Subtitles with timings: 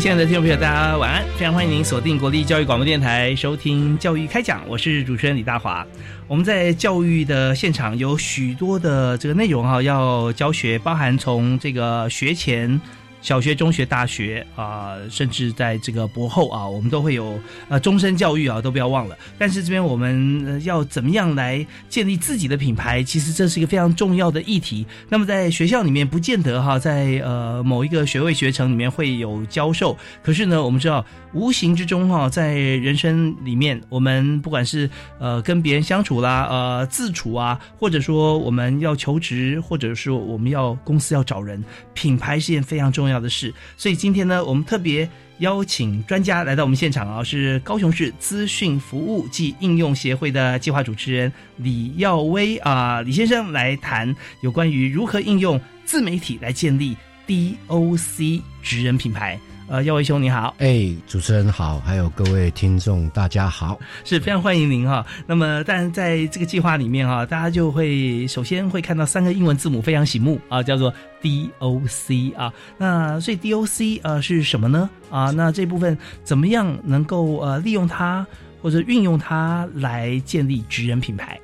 [0.00, 1.22] 亲爱的听众朋友，大家晚安！
[1.36, 5.86] 非常欢迎您锁定国立教育广播电台，收听教育开讲，我是主持人李大华。
[6.26, 12.80] 我们在教育的现场有许多的这个内容哈，要教学，包含从这个学前。
[13.20, 19.16] 小学、中学、大学啊，甚至在这个博后啊，我们都会有呃终身教育啊，都不要忘了。
[19.38, 23.02] 但是这边我们要怎么样来建立自己的品牌？
[23.02, 24.86] 其实这是一个非常重要的议题。
[25.08, 29.94] 那么在学校里面不见得哈，在呃某一个学位学程里面会有教授。
[30.22, 41.62] 可是呢，我们知道无形之中哈，在人生里面，我们不管是呃跟别人相处啦，呃自处啊，或者说我们要求职，或者说我们要公司要找人，
[41.92, 43.09] 品牌是件非常重要。
[43.10, 45.08] 重要的事，所以今天呢，我们特别
[45.38, 59.40] 邀请专家来到我们现场啊，是高雄市资讯服务暨应用协会的计划主持人李耀威啊，李先生来谈有关于如何应用自媒体来建立 DOC 职人品牌。
[59.70, 65.06] 呃，耀威兄你好，哎，主持人好，还有各位听众大家好，是非常欢迎您哈。
[65.28, 72.52] 那么，但在这个计划里面哈，大家就会首先会看到三个英文字母非常醒目啊，叫做 DOC 啊。
[72.78, 74.90] 那所以 DOC 呃是什么呢？
[75.08, 78.26] 啊，那这部分怎么样能够呃利用它
[78.60, 81.40] 或者运用它来建立职人品牌？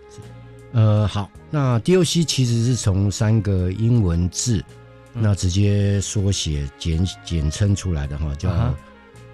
[0.72, 4.64] 呃，好，那 DOC 其实是从三个英文字。
[5.18, 8.74] 那直接缩写简简称出来的哈，叫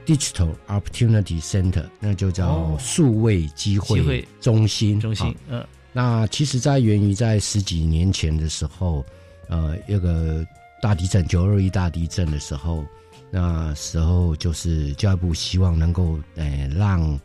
[0.07, 5.01] Digital Opportunity Center，那就叫数位机会中心。
[5.01, 5.65] 中心，嗯。
[5.93, 9.05] 那其实，在源于在十几年前的时候，
[9.49, 10.45] 呃，一个
[10.81, 12.85] 大地震九二一大地震的时候，
[13.31, 17.21] 那时候就是教育部希望能够，呃，让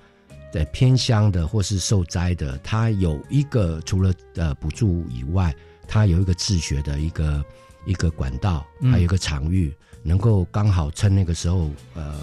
[0.51, 5.55] 在偏乡的或是受灾的，他有一个除了呃补助以外，
[5.87, 7.43] 他有一个自学的一个。
[7.87, 12.19] 一个管道，还有一个场域，能够刚好趁那个时候，呃，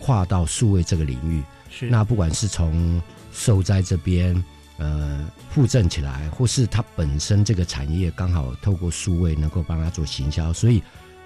[0.00, 1.42] 跨到数位这个领域。
[1.68, 1.90] 是。
[1.90, 3.02] 那不管是从
[3.32, 4.42] 受灾这边，
[4.78, 10.82] 呃，附赠起来，或是它本身这个产业刚好透过数位能够帮他做行销，所以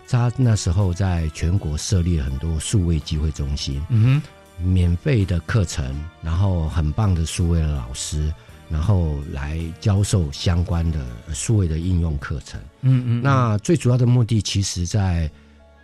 [0.08, 4.20] 他那时候在全国设立了很多数位机会中心，嗯
[4.58, 8.32] 哼，免费的课程，然后很棒的数位的老师。
[8.72, 12.58] 然后来教授相关的数位的应用课程。
[12.80, 13.22] 嗯嗯。
[13.22, 15.30] 那最主要的目的，其实在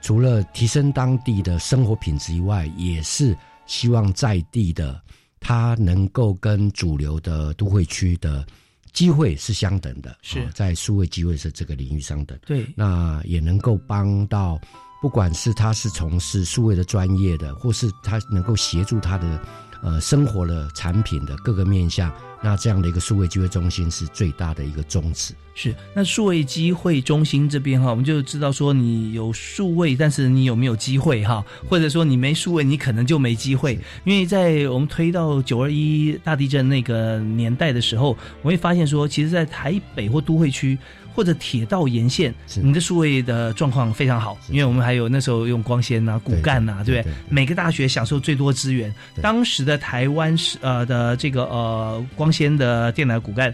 [0.01, 4.99] 除了提升当地的生活品质以外，也是希望在地的
[5.39, 8.45] 他能够跟主流的都会区的
[8.93, 10.17] 机会是相等的。
[10.23, 12.39] 是在数位机会是这个领域相等。
[12.47, 12.67] 对。
[12.75, 14.59] 那也能够帮到，
[15.03, 19.41] 不管是他是从事数位的专业的，或是他能够协助他的
[19.83, 22.11] 呃生活的产品的各个面向。
[22.43, 25.35] 那这样的一个数位机会中心是最大的一个宗旨。
[25.55, 31.45] 是，那数位机会中心这边哈，我们就知道说你有数位，但是你有没有机会哈？
[31.69, 33.77] 或者说你没数位，你可能就没机会。
[34.05, 40.79] 因为在我们推到九二一大地震那个年代的时候，我会发现说，其实，在台北或都会区。
[41.19, 47.13] 或者铁道沿线，你的数位的状况非常好，因为我们还有那时候用光纤呐、骨干呐，对不对？
[47.29, 48.95] 每个大学享受最多资源。
[49.21, 53.53] 当时的台湾是呃的这个呃光纤的电缆骨干，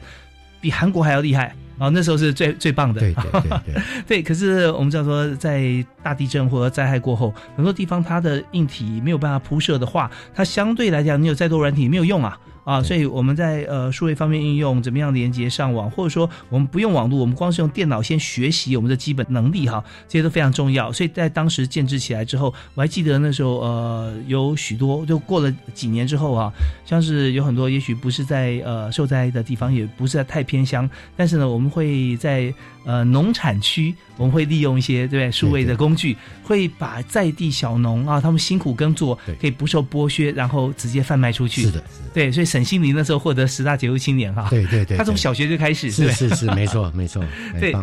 [0.61, 1.89] 比韩国还要厉害啊！
[1.89, 3.01] 那时候是最最棒的。
[3.01, 3.83] 对对对。
[4.07, 12.39] 对，可是我们知道说，在大地震或者灾害过后，很多地方它的硬体没有办法铺设的话，它相对来讲，你有再多软体没有用啊。
[12.65, 20.91] 啊，所以我们在呃数位方面应用怎么样连接上网，或者说我们不用网络，我们光是用电脑先学习我们的基本能力哈，这些都非常重要。
[20.91, 26.53] 所以在当时建制起来之后，我还记得那时候呃有许多，就过了几年之后啊，
[26.87, 32.53] 像是有很多也许不是在呃受灾的地方，也不是在太偏乡，但是呢，我们会在
[32.85, 41.63] 呃农产区我们会利用一些对不对数位的工具，会把在地小农啊，他们辛苦耕作可以不受剥削，然后直接贩卖出去。
[41.63, 41.83] 是的，
[42.13, 44.47] 对，所以沈心凌那时候获得十大杰出青年哈。
[44.51, 47.25] 对对对， 他从小学就开始，是是是，没错没错，
[47.59, 47.75] 对。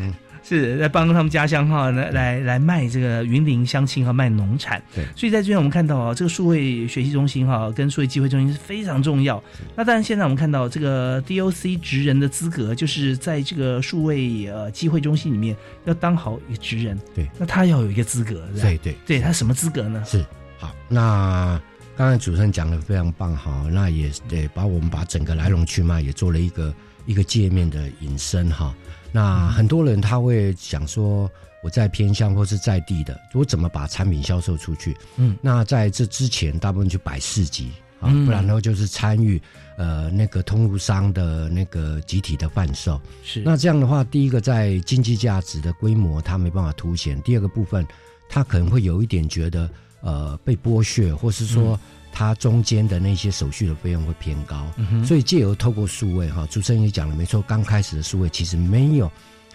[0.43, 4.81] 是在帮他们家乡哈，来来来卖这个云林乡亲和卖农产。
[4.95, 9.41] 对，所以在这边我们看到啊，这个数位学习中心哈，跟数位机会中心是非常重要。
[9.75, 15.55] 那当然，现在我们看到这个 DOC 职人的资格，就是在这个数位呃机会中心里面
[15.85, 16.99] 要当好一个职人。
[17.13, 18.47] 对，那他要有一个资格。
[18.59, 20.03] 对对对，他什么资格呢？
[20.05, 20.25] 是
[20.57, 20.75] 好。
[20.87, 21.61] 那
[21.95, 26.73] 刚才主持人讲的非常棒哈，那也对，把我们把整个来龙去脉也做了一个
[27.05, 28.73] 一个界面的引申哈。
[29.11, 31.29] 那很多人他会想说，
[31.63, 34.95] 我在偏乡或是在地的，我怎么把产品销售出去？
[35.17, 39.41] 嗯，那在这之前，大部分就摆市集啊，不然的话就是参与
[39.77, 42.99] 呃那个通路商的那个集体的贩售。
[43.23, 47.85] 是，那这样的话，第一个在经济价值的规模它没办法凸显；第二个部分，
[48.29, 49.69] 他可能会有一点觉得
[50.01, 51.79] 呃被剥削，或是说。
[52.21, 54.67] 它中间的那些手续的费用会偏高，
[55.03, 59.11] 所以借由透过数位哈，主持人也讲了没错，刚开始的数位其实没有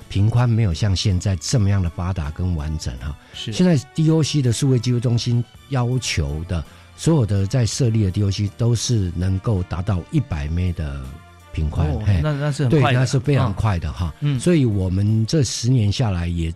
[0.09, 3.17] 平宽，没有像现在这么样的发达跟完整哈。
[3.35, 6.65] 是现在 DOC 的数位技术中心要求的
[6.97, 11.01] 所有的在设立的 DOC 都是能够达到一百枚的
[11.53, 11.89] 平宽，
[12.21, 14.13] 那那是对，那是非常快的哈。
[14.23, 16.53] 嗯，所以我们这十年下来也。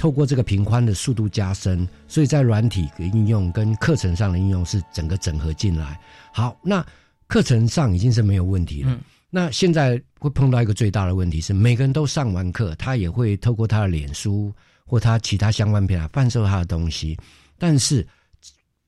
[0.00, 6.00] 透过这个平宽的速度加深，所以在软体的应用跟课程上的应用是整个整合进来。
[6.32, 6.82] 好，那
[7.26, 8.98] 课程上已经是没有问题了。
[9.28, 14.50] 那现在会碰到一个最大的问题是，每个人都上完课，他也会透过他的脸书
[14.86, 17.14] 或他其他相关平台贩售他的东西，
[17.58, 18.06] 但是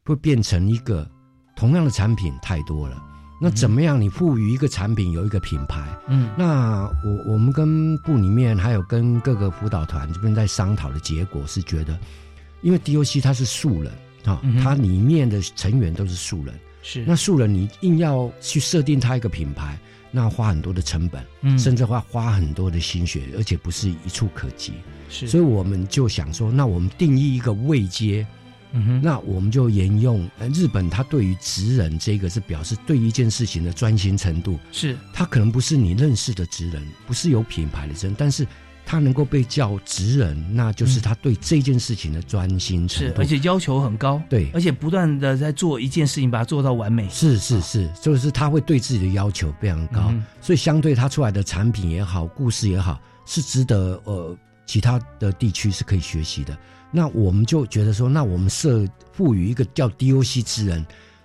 [0.07, 1.07] 会变成一个
[1.55, 3.12] 同样的产品太多了。
[3.43, 4.01] 那怎么样？
[4.01, 11.99] 你赋予一个产品有一个品牌，嗯，那我我们跟部里面还有跟各个辅导团这边在商讨的结果是觉得，
[12.61, 13.93] 因为 DOC 它是素人
[14.25, 17.05] 啊，它里面的成员都是素人，是。
[17.05, 19.77] 那素人你硬要去设定它一个品牌，
[20.13, 24.73] 那花很多的成本，嗯，甚至花花很多的心血，而且不是一触可及，
[25.09, 28.25] 是，所以我们就想说，那我们定义一个位阶。
[29.03, 34.97] 那我们就沿用日本，他对于职人这个是表示对一件事情的专心程度，是。
[35.13, 38.47] 他可能不是你认识的职人，不是有品牌的职人，但是
[38.85, 54.37] 他能够被叫职人，那就是他对这件事情的专心程度，而且要求很高，对，而且不断的在做一件事情，把它做到完美，是是是，就是他会对自己的要求非常高，所以相对他出来的产品也好，故事也好，是值得呃
[54.67, 56.59] 其他的地区是可以学习的。
[56.95, 60.85] 那我们就觉得说，那我们设赋予一个叫 DOC 之人，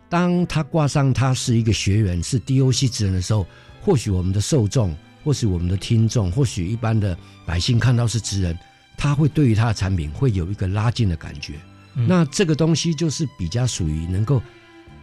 [0.10, 3.46] 当他挂上他是一个学员是 DOC 之人的时候，
[3.82, 8.58] 或许我们的受众，或许我们的听众，或许一般的百姓看到是职人，
[8.98, 11.56] 他会对于他的产品会有一个拉近的感觉。
[11.94, 14.42] 那这个东西就是比较属于能够，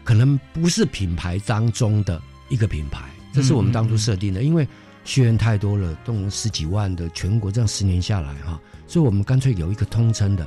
[0.03, 4.67] 可能不是品牌当中的一个品牌，这是我们当初设定的，因为
[5.05, 8.59] 学员太多了，动十几万的全国这样十年下来哈。
[8.87, 10.47] 所以我们干脆有一个通称的，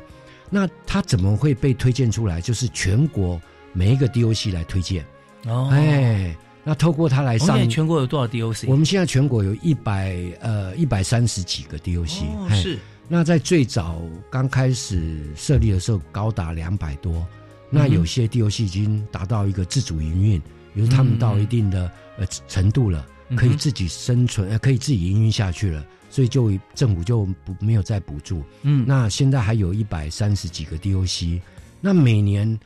[0.49, 2.39] 那它怎么会被推荐出来？
[2.39, 3.41] 就是全国
[3.73, 5.05] 每一个 DOC 来推荐
[5.45, 7.69] 哦，哎，那透过它来上。
[7.69, 8.65] 全国有多少 DOC？
[8.67, 12.79] 我们现在全国有一百呃一百三十几个 DOC，是。
[13.07, 17.25] 那在最早刚开始设立的时候，高达两百多。
[17.69, 20.41] 那有些 DOC 已经达到一个自主营运，
[20.73, 25.85] 比如他们到一定的呃程度了，可以自己生存，呃，可以自己营运下去了。
[26.09, 31.39] 所以就政府就不没有再补助，嗯，那现在还有一百三十几个 DOC，
[31.81, 32.57] 那每年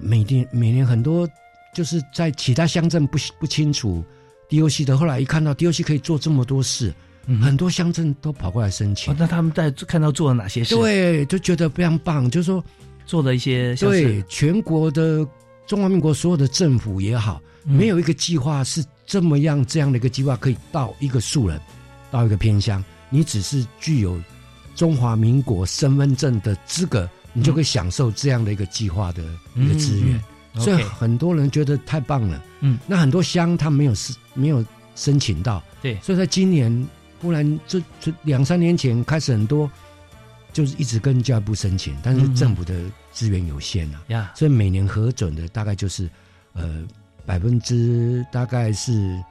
[0.00, 1.28] 每年每年很多
[1.74, 4.02] 就是在其他乡镇不不清楚
[4.48, 6.92] DOC 的，后来一看到 DOC 可以做这么多事，
[7.42, 9.14] 很多乡镇都跑过来申请。
[9.18, 10.74] 那他们在看到做了哪些事？
[10.74, 12.64] 对，就觉得非常棒，就是说
[13.04, 15.24] 做了一些对全国的
[15.66, 21.60] 中华民国所有的政府也好，没有一个计划是这么样这样的一个计划可以到一个素人。
[22.10, 24.18] 到一个偏乡，你只是具有
[24.74, 29.22] 中华民国身份证的资格，你就可以享受这样的一个计划的
[29.54, 30.18] 一个资源。
[30.54, 32.42] 所以很多人觉得太棒了。
[32.60, 35.62] 嗯，那很多乡他没有申没有申请到。
[35.82, 36.88] 对，所以在今年，
[37.20, 39.70] 忽然这这两三年前开始，很多
[40.50, 42.74] 就是一直跟教育部申请，但是政府的
[43.12, 44.02] 资源有限啊。
[44.08, 46.08] 呀，所以每年核准的大概就是
[46.54, 46.82] 呃
[47.28, 49.22] 百分之大概是。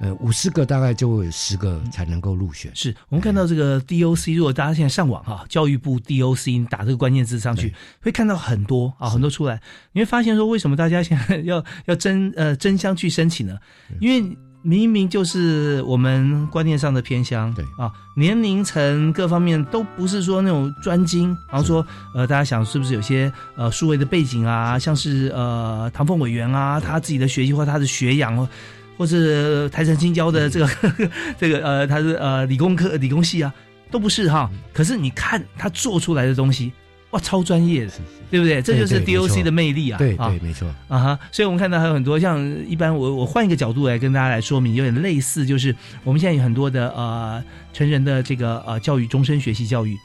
[0.00, 2.70] 呃，五十个大概就会有十个才能够入选。
[2.72, 9.60] 是我们看到这个 DOC，如果大家现在上网哈，教育部 DOC 打这个关键字上去，会看到很多啊，很多出来。
[9.90, 13.58] 你会发现说，为什么大家现在要要争呃争相去申请呢？
[13.98, 17.64] 因为明明就是我们观念上的偏乡，对。
[17.76, 28.48] 啊，年龄层各方面都不是说那种专精，然后说呃，大家想是不是有些呃数位的背景啊，像是呃唐凤委员啊，他自己的学习或他的学养哦，
[28.96, 30.68] 或是台城青椒的这个、
[31.38, 33.54] 这个呃，他是呃理工科理工系啊，
[33.90, 34.50] 都不是哈。
[34.74, 36.72] 可是你看他做出来的东西，
[37.10, 37.92] 哇，超专业的，
[38.30, 38.60] 对不对？
[38.60, 39.96] 这就是 DOC 的魅力啊！
[39.96, 39.98] 啊。
[39.98, 45.74] 对对，没错，啊哈，所以我们看到还有很多像一般我我换一个角度来跟大家来说明，有点类似，就是
[46.04, 49.96] 我们现在有很多的呃成人的这个呃教育终身学习教育，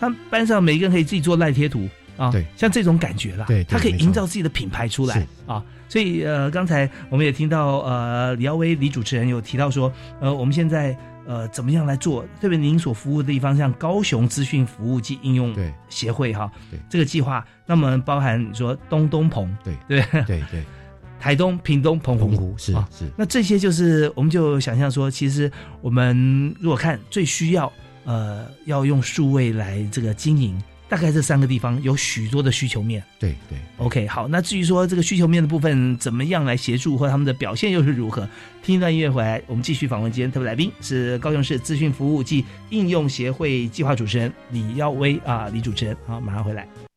[0.00, 1.86] 他们班上每一个人可以自己做赖贴图
[2.16, 2.46] 啊，对。
[2.56, 10.96] 像这种感觉啦，对对他可以营造自己的品牌出来啊，所以呃刚才我们也听到呃李耀威李主持人有提到说，呃我们现在。
[11.28, 12.24] 呃，怎么样来做？
[12.40, 15.70] 特别您所服务的地方，像高雄资讯服务及应用对。
[15.90, 16.80] 协会哈，对。
[16.88, 19.76] 这个计划，那么包含你说东东鹏，对。
[19.86, 20.02] 对？
[20.24, 20.64] 对对，
[21.20, 27.70] 台东、屏东、澎湖，澎湖是啊是，那这些就是，我们就想象说，其实我们如果看最需要，
[28.06, 30.58] 呃，要用数位来这个经营，
[30.88, 33.02] 大概这三个地方有许多的需求面。
[33.18, 38.28] 对对 OK，好，那至于说这个需求面的部分怎么样来协助，或他们的表现又是如何？
[38.62, 46.87] 听一段音乐回来，我们继续访问今天特别来宾是高雄市资讯服务暨应用协会计划主持人李耀威啊，李主持人，好，马上回来。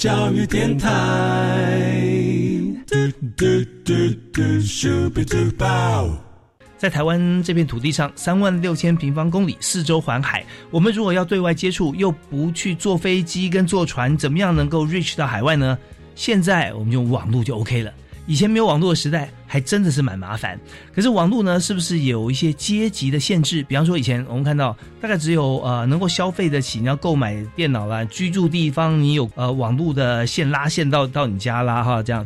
[0.00, 0.88] 教育电台。
[6.78, 10.42] 在台湾这片土地上，三万六千平方公里，四周环海。
[10.70, 15.76] 我们如果要对外接触，又不去坐飞机跟坐船，怎么样能够 reach 到海外呢？
[16.14, 17.92] 现在我们用网络就 OK 了。
[18.26, 20.56] 以前没有网络的时代，还真的是蛮麻烦。
[20.94, 23.64] 可是网络呢，是不是有一些阶级的限制？
[23.64, 32.24] 比方说，以前我们看到大概只有呃能够消费得起，你要购买电脑啦，居住地方你有呃网络的线拉线到到你家啦哈，这样。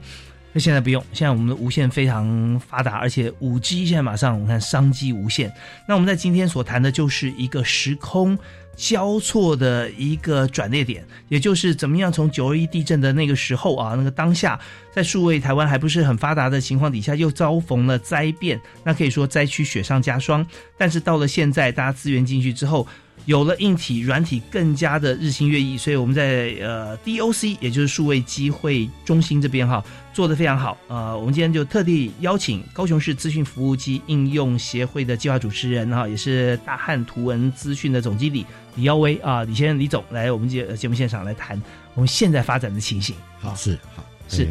[0.52, 5.52] 那现在不用，现在我们的无线非常发达，而且五 G 现在马上我们看商机无限。
[5.88, 8.38] 那我们在今天所谈的就是一个时空
[8.76, 14.59] 交错的一个转捩点，也就是怎么样从九二一地震的那个时候啊，那个当下
[14.93, 20.47] 在数位台湾还不是很发达的情况底下，又遭逢了灾变，那可以说灾区雪上加霜。
[20.76, 22.87] 但是到了现在，大家资源进去之后。
[23.26, 30.76] 有了硬体、软体更加的日新月异，所以我们在呃 DOC，也就是数位机会中心这边哈做得非常好。
[30.88, 38.45] 呃，我们今天就特地邀请高雄市资讯服务及应用协会的计划主持人哈，也是大汉图文资讯的总经理
[38.76, 41.61] 李耀威啊，李先生李总来我们节节目现场来谈
[41.95, 43.16] 我们现在发展的情形。
[43.40, 44.49] 好是好是呃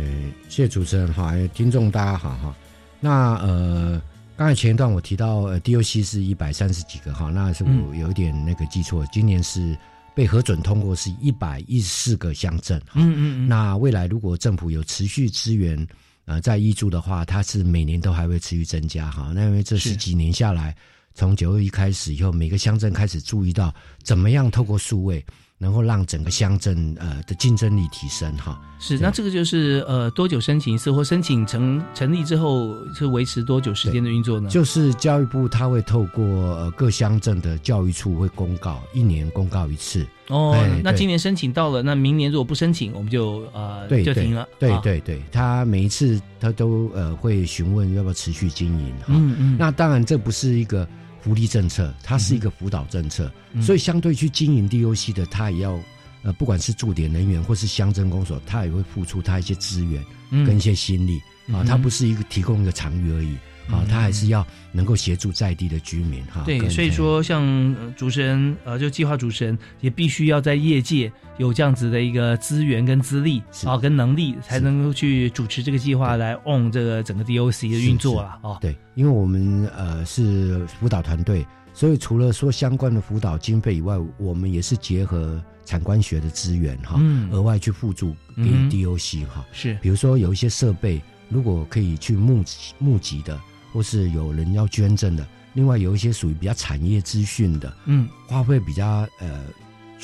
[0.50, 2.56] 谢谢主持人好，还有听众大家好哈。
[3.00, 4.02] 那呃。
[4.36, 9.78] 刚才前一段我提到，呃，DOC 是一百三十几个哈，那是我有一点那个记错，今年是
[10.16, 12.82] 被核准通过是一百一十四个乡镇。
[12.96, 13.48] 嗯嗯嗯。
[13.48, 15.88] 那未来如果政府有持续资源，
[16.26, 19.32] 呃，在挹注的话，它是每年都还会持续增加哈。
[19.36, 20.76] 那因为这十几年下来，
[21.14, 25.24] 从九二一开始以后，每个乡镇开始注意到怎么样透过数位。
[25.58, 34.50] 能够让整个乡镇呃的竞争力提升哈，是那这个就是呃多久申请一次，或申请成成立之后是维持多久时间的运作呢？
[34.50, 40.06] 就是教育部他会透过呃各乡镇的教育处会公告，一年公告一次。
[40.28, 44.48] 哦，那今年申请到了，那明年如果不申请，我们就呃对就停了。
[44.60, 48.94] 对对对，他每一次他都呃会询问要不要持续经营。
[49.08, 50.86] 嗯嗯，那当然这不是一个。
[51.24, 55.80] 福利政策，它是一个辅导政策，嗯、所以相对去经营 DOC 的，他也要
[56.22, 60.04] 呃，不管是驻点人员或是乡镇公所，他也会付出他一些资源
[60.46, 63.38] 跟一些心力、嗯、啊，他不是一个提供一个场域而已，
[63.70, 66.44] 啊，他还是要能够协助在地的居民哈。
[66.46, 67.44] 对，所以说像
[67.80, 73.68] 呃主持人呃，就计划主持人也必须要在业界有这样子的一个资源跟资历是。
[73.68, 78.58] 啊，跟能力，才能够去主持这个计划来 on 这个整个 DOC 的运作了哦。
[78.62, 87.30] 对，因为我们呃是辅导团队，所以除了说相关的辅导经费以外，我们也是结合产官学的资源哈，嗯。
[87.32, 89.46] 额外去辅助给 DOC 哈。
[89.52, 93.40] 是，比如说有一些设备，如果可以去募集募集的，
[93.74, 99.46] 或是有人要捐赠的，另外有一些属于比较产业资讯的，嗯花费比较呃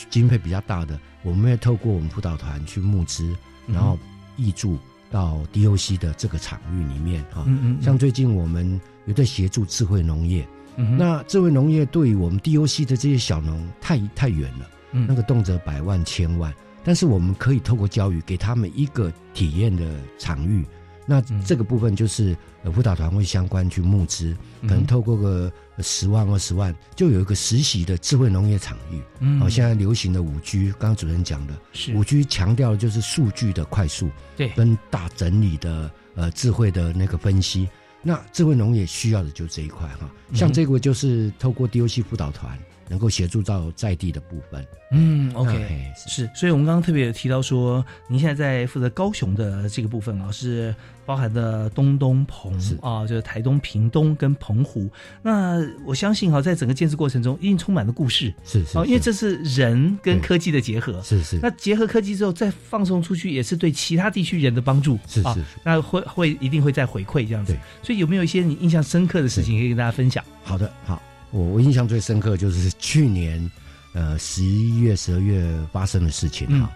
[0.10, 3.36] 经费比较大的，我们会透过我们辅导团去募资，
[3.68, 3.98] 然后
[4.38, 4.78] 挹注
[5.12, 7.44] 到 DOC 的这个场域里面哈。
[7.46, 20.66] 嗯嗯，像最近我们有在协助智慧农业，嗯那智慧农业对于我们 DOC 的这些小农太太远了，嗯那个动辄百万千万，但是我们可以透过教育给他们一个体验的场域。
[21.10, 21.44] 那嗯。
[21.44, 29.02] 这个部分就是呃辅导团会相关去募资，可能嗯透过个十万二十万，就有一个实习的智慧农业场域。
[29.20, 29.42] 嗯。
[29.42, 31.94] 哦，现在流行的五 G，刚刚主任讲的是。
[31.96, 34.50] 五 G 强调的就是数据的快速，对。
[34.50, 37.68] 跟大整理的呃智慧的那个分析。
[38.02, 42.58] 那智慧农业需要的就是这一块哈，像嗯这个就是透过 DOC 辅导团
[42.90, 44.66] 能够协助到在地的部分。
[44.92, 50.74] 嗯，OK，是是，所以我们刚刚特别有提到说，您现在在负责高雄的这个部分啊，是
[51.06, 54.90] 包含的东东澎是啊，就是台东、屏东跟澎湖。
[55.22, 61.00] 那我相信哈、在整个建设过程中，一定充满了故事是是哦，因为这是人跟科技的结合。
[61.04, 64.98] 是是那结合科技之后，再放送出去，也是对其他地区人的帮助。
[65.08, 67.56] 是是那会会一定会再回馈这样子。
[67.84, 70.24] 所以有没有一些你印象深刻的事情可以跟大家分享？
[70.44, 71.00] 好的好，
[71.32, 73.52] 我我印象最深刻就是去年
[73.94, 76.72] 呃十一月十二月发生的事情嗯哈。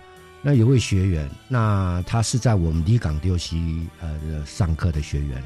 [0.45, 5.41] 那有位学员，那他是在我们离港 DOC 呃上课的学员，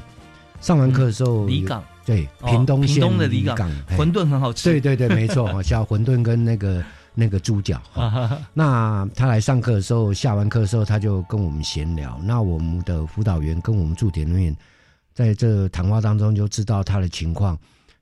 [0.60, 4.68] 上完课的时候，离港对哦屏东县屏东的离港馄饨很好吃。
[4.68, 6.84] 对对对，没错，哦像馄饨跟那个
[7.14, 7.80] 那个猪脚。
[7.92, 12.20] 哈啊哈哈， 那他来上课的时候，下完课的时候，他就跟我们闲聊。
[12.24, 14.56] 那我们的辅导员跟我们驻点人员
[15.14, 17.56] 在这谈话当中就知道他的情况。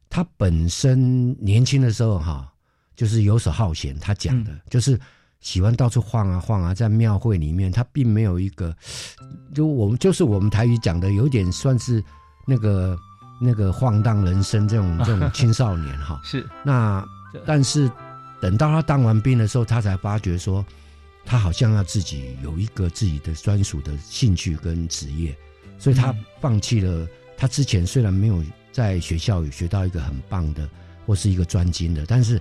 [0.08, 2.50] 他本身年轻的时候哈，
[2.95, 3.99] 就是游手好闲。
[3.99, 4.99] 他讲的、就是
[5.40, 8.75] 喜欢到处晃啊晃啊，在庙会里面，他并没有一个，
[9.54, 12.02] 就我们就是我们台语讲的，有点算是
[12.47, 12.99] 那个
[13.40, 16.21] 那个晃荡人生这种 这种青少年哈。
[16.25, 17.04] 是那
[17.45, 17.90] 但是
[18.40, 20.64] 等到他当完兵的时候，他才发觉说，
[21.25, 25.36] 他好像要自己有一个自己的专属的兴趣跟职业，
[25.78, 27.06] 所以他嗯放弃了。
[27.38, 28.42] 他之前虽然没有
[28.76, 30.69] 在学校有学到一个很棒的
[31.06, 32.39] 或是一个专精的，但是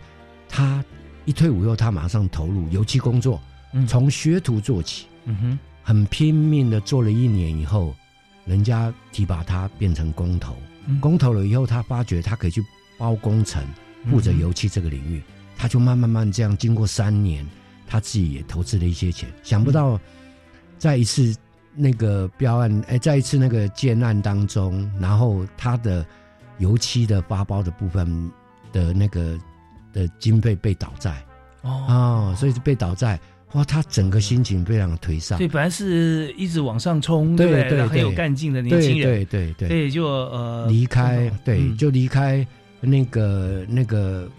[0.49, 0.83] 他
[1.23, 3.87] 一退伍后，他马上投入油漆工作，嗯。
[3.87, 5.59] 从学徒做起，嗯哼。
[5.81, 7.95] 很拼命的做了一年以后，
[8.43, 10.57] 人家提拔他变成工头。
[10.87, 10.99] 嗯。
[10.99, 12.61] 工头了以后，他发觉他可以去
[12.97, 13.65] 包工程，
[14.11, 15.23] 负责油漆这个领域，
[15.55, 17.47] 他就慢慢慢这样，经过三年，
[17.87, 19.29] 他自己也投资了一些钱。
[19.41, 19.97] 想不到，
[20.77, 21.33] 在一次
[21.73, 26.05] 那个标案，哎，在一次那个建案当中，然后他的
[26.59, 28.31] 油漆的发包的部分
[28.71, 29.37] 的那个
[29.93, 31.23] 的经费被倒债
[31.61, 31.69] 哦。
[31.87, 33.19] 哦，所以就被倒债。
[33.53, 35.47] 哇，他整个心情非常的颓丧对，。
[35.47, 37.69] 本来是一直往上冲，对不对？
[37.69, 42.45] 对很有干劲的年对轻人，对对对，对，就呃离开，对，嗯就离开
[42.81, 44.29] 那个那个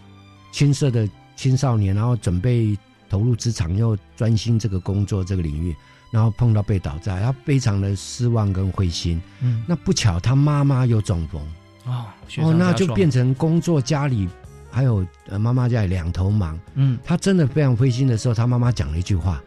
[0.53, 2.77] 青涩的青少年，然后准备
[3.09, 5.75] 投入职场，又专心这个工作这个领域，
[6.11, 9.19] 然后碰到被倒债，他非常的失望跟灰心。
[9.41, 11.41] 嗯那不巧，他妈妈又中风，
[11.87, 12.07] 哦，
[12.39, 14.29] 哦，那就变成工作家里
[14.71, 16.59] 还有呃妈妈家里两头忙。
[16.75, 16.99] 嗯。
[17.05, 19.41] 他真的非常灰心的时候，他妈妈讲了一句话，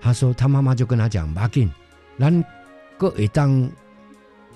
[0.00, 1.70] 他说他妈妈就跟他讲：“马金，
[2.18, 2.44] 咱
[2.98, 3.70] 各一当，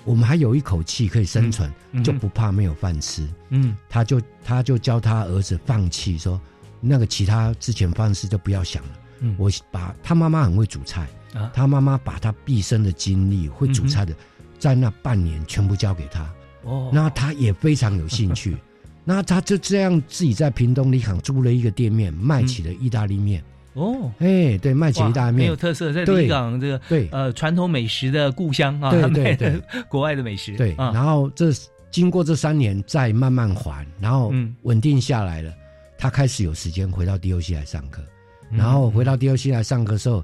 [0.03, 3.75] 我们还有一口气可以生存，嗯就不怕没有饭吃。”嗯。
[3.87, 6.39] 他就他就教他儿子放弃，说
[6.81, 8.89] 那个其他之前方式就不要想了。
[9.21, 9.35] 嗯。
[9.37, 11.49] 我把他妈妈很会煮菜，啊。
[11.53, 14.13] 他妈妈把他毕生的精力会煮菜的，
[14.59, 16.29] 在那半年全部交给他，
[16.63, 18.57] 哦，那他也非常有兴趣。
[19.05, 23.43] 那他就这样自己在屏东里港租了一个店面，卖起了意大利面。
[23.73, 25.47] 哦，哎、对，卖起哇意大利面。
[25.47, 27.07] 很有，特色，在对离港这个对。
[27.11, 30.73] 呃传统美食的故乡啊，对对的 国外的美食，对。
[30.73, 31.47] 啊，然后这
[31.89, 34.55] 经过这三年，再慢慢还，然后嗯。
[34.63, 35.51] 稳定下来了，
[35.97, 38.03] 他开始有时间回到 DOC 来上课。
[38.51, 38.57] 嗯。
[38.57, 40.23] 然后回到 DOC 来上课的时候，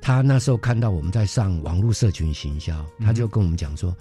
[0.00, 3.94] 他那时候看到我们在上网络社群行销，嗯他就跟我们讲说，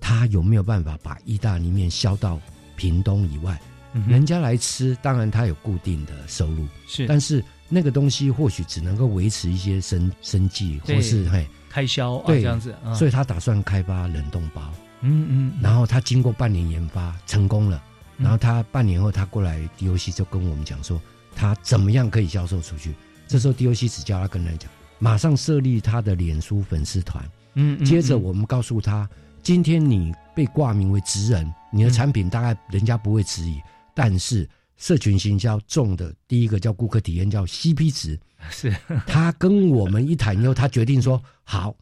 [0.00, 2.40] 他有没有办法把意大利面销到
[2.76, 3.60] 屏东以外，
[3.92, 7.06] 嗯人家来吃，当然他有固定的收入，是。
[7.06, 12.40] 但是那个东西或许只能够维持一些生生计，或是嘿，开销啊对。
[12.40, 14.72] 这样子啊，所以他打算开发冷冻包。
[15.00, 17.82] 嗯嗯，然后他经过半年研发成功了，
[18.16, 18.24] 嗯。
[18.24, 21.00] 然后他半年后他过来 DOC 就跟我们讲说，
[21.36, 22.94] 他怎么样可以销售出去。
[23.26, 29.08] 这时候 DOC 只叫他跟他讲，马上设立他的脸书粉丝团，嗯嗯，接着我们告诉他，
[29.42, 33.60] 今天你被挂名为职人，你的产品大概人家不会质疑，
[33.94, 38.18] 但是社群行销重的第一个叫顾客体验，叫 CP 值。
[38.50, 38.72] 是
[39.06, 41.74] 他跟我们一谈以后，他决定说好，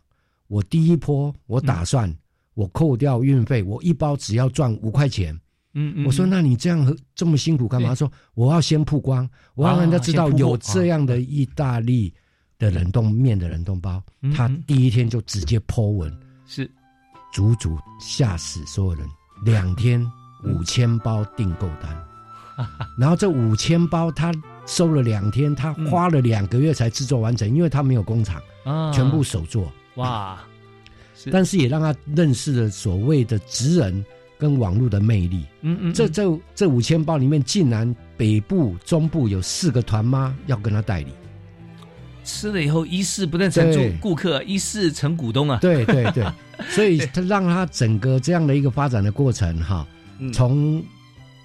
[0.47, 2.15] 我第一波我打算
[2.55, 5.35] 我扣掉运费，我一包只要赚五块钱。
[5.75, 7.91] 嗯嗯，我说那你这样这么辛苦干嘛？
[7.91, 12.15] 他说我要先曝光，我要让人家知道有这样的意大利
[12.59, 14.33] 的冷冻面的冷冻包嗯。
[14.33, 16.11] 他嗯第一天就直接 Po 文，
[16.47, 16.71] 是
[17.37, 19.07] 足足吓死所有人。
[19.45, 20.03] 两天
[20.43, 22.07] 五千包订购单，
[22.99, 24.33] 然后这五千包他
[24.65, 29.71] 收了两天，他嗯花了两个月才制作完成，因为他没有工厂，啊，全部手做。
[29.97, 30.39] 哇，
[31.15, 34.03] 是但是也让他认识了所谓的职人
[34.39, 35.45] 跟网络的魅力。
[35.61, 41.13] 嗯嗯，这这这五千包里面，竟然北部、中部有四个团妈要跟他代理。
[42.27, 45.59] 吃了以后，一是不但成住顾顾客，一是成股东啊。
[45.63, 46.27] 对对对，
[46.69, 49.87] 所以他让他整个这样的一个发展的过程哈，
[50.19, 50.31] 嗯。
[50.33, 50.83] 从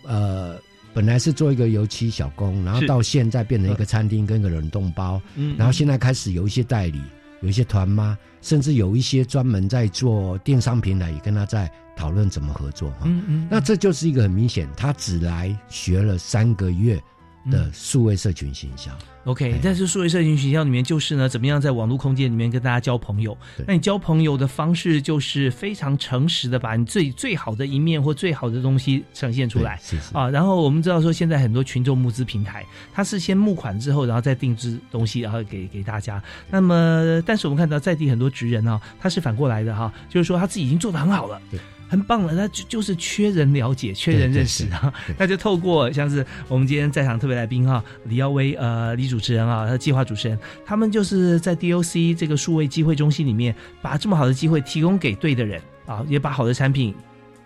[0.03, 0.57] 呃
[0.93, 6.99] 本来是做一个油漆小工，然后到现在变成一个餐厅跟一个冷冻包，嗯，然后现在开始有一些代理，
[7.41, 13.03] 有一些团妈，甚至有一些专门在做电商平台，也跟他在讨论怎么合作哈。
[13.05, 17.01] 嗯嗯，那这就是一个很明显，他只来学了三个月
[17.49, 18.91] 的数位社群行销。
[19.25, 23.37] OK，哎但是数位社群形象里面就是呢，怎么样在网络空间里面跟大家交朋友？
[23.67, 29.77] 那你交朋友的方式就是非常诚实的把你最最好的一面或最好的东西呈现出来。
[29.81, 36.21] 是是啊，然后我们知道说，现在很多群众募资平台，它是先募款之后，然后再定制东西，然后给给大家。
[36.49, 41.59] 那么，但是我们看到在地很多职人啊，他是反过来的哈，就是说他自己已经做的很好了对。
[41.91, 44.93] 很棒了，那就就是缺人了解，缺人认识啊。
[45.17, 56.95] 那就透过像是我们今天在场特别来宾哈，李耀威呃李主持人啊，他的计划主持人，他们就是在 DOC 这个数位机会中心里面，把这么好的机会提供给对的人啊，也把好的产品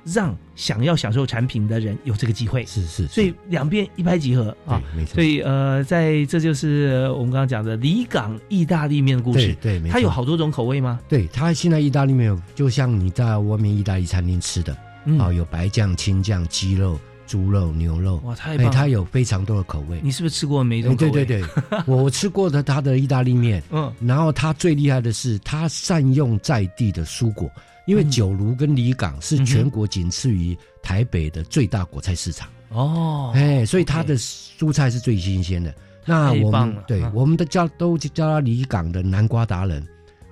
[0.05, 2.65] 让想要享受产品的人有这个机会。
[2.65, 4.81] 是是，所以两边一拍即合啊。
[4.93, 5.15] 对，没错。
[5.15, 9.55] 所以呃，在这就是我们刚刚讲的离港意大利面的故事。
[9.61, 9.81] 对。
[9.89, 10.99] 它有好多种口味吗？
[11.09, 18.71] 对它现在意大利面有，就像你在外面意大利餐厅吃的，嗯哦，有白酱、青酱、鸡肉、猪肉、牛肉，哇，太哎，棒了！
[18.71, 19.99] 它有非常多的口味。
[20.03, 21.11] 你是不是吃过每一哎种口味？
[21.11, 27.51] 对对对，我 我吃过的它的意大利面，嗯，然后它最厉害的是它善用在地的蔬果，
[27.85, 28.09] 因为嗯。
[28.09, 35.73] 九如跟离港是全国仅次于台北的最大果菜市场，哦，哎，所以它的蔬菜是最新鲜的。
[36.05, 39.85] 那我们对我们的叫都叫他离港的南瓜达人，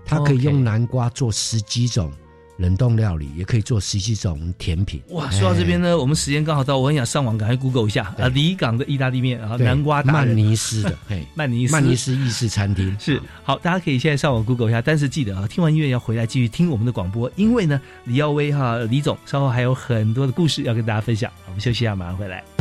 [0.06, 2.12] 他可以用南瓜做十几种
[2.58, 5.02] 冷冻料理，也可以做十几种甜品。
[5.10, 21.32] 哇，说到这边呢，我们时间刚好到，我很想上网赶快 Google 一下啊，离港的意大利面啊，南瓜达曼尼斯的， 嘿，曼尼斯曼尼斯意式餐厅是好，大家可以现在上网 Google 一下，但是记得啊，听完音乐要回来继续听我们的广播，因为呢，李耀威哈李总稍后还有很多的故事要跟大家分享。
[21.48, 22.53] 我们休息一下，马上回来。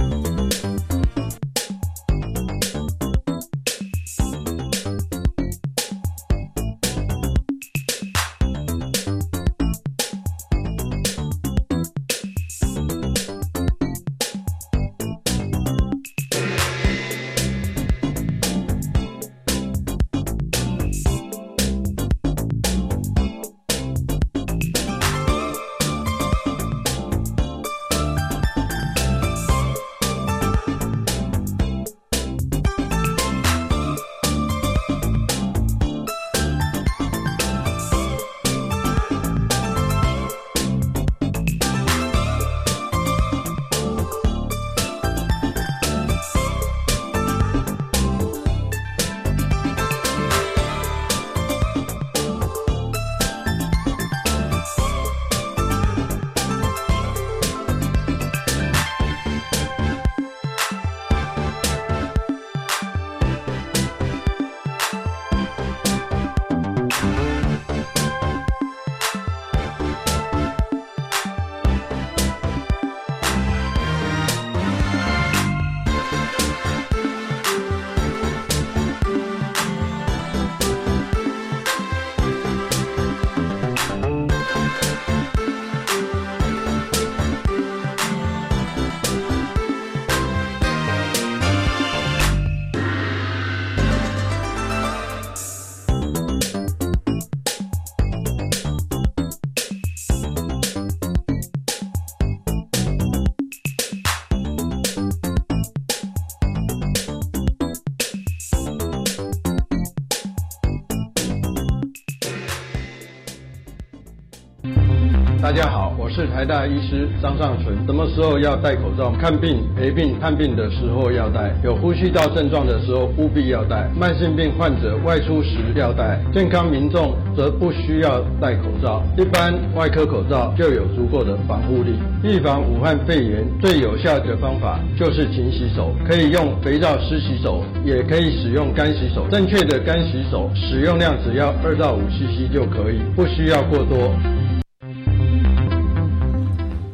[116.23, 117.75] 是台大医师张尚存。
[117.85, 119.11] 什么时候要戴口罩？
[119.21, 129.03] 看病、陪病、看病的时候要戴；有呼吸道症状的时候务必要戴；慢性病患者外出时要戴；健康民众则不需要戴口罩。
[129.19, 131.99] 一般外科口罩就有足够的防护力。
[132.23, 139.27] 预防武汉肺炎最有效的方法就是勤洗手，可以用肥皂湿洗手，也可以使用干洗手。
[139.29, 144.15] 正确的干洗手使用量只要二到五 CC 就可以，不需要过多。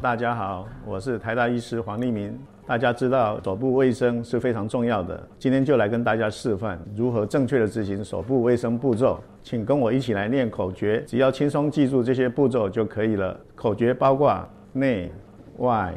[0.00, 2.38] 大家好，我是台大医师黄立明。
[2.64, 9.18] 大家知道手部卫生是非常重要的，今天就来跟大家示范如何正确的执行手部卫生步骤。
[9.42, 13.36] 请跟我一起来念口诀，只要轻松记住这些步骤就可以了。
[13.56, 14.40] 口诀包括
[14.72, 15.10] 内、
[15.56, 15.92] 外、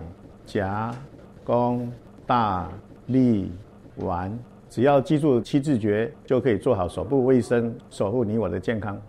[0.45, 0.91] 夹、
[1.43, 1.91] 弓、
[2.25, 2.69] 大、
[3.05, 3.51] 立、
[3.97, 4.35] 完，
[4.67, 8.99] 只要记住七字诀，就可以做好手部卫生，守护你我的健康。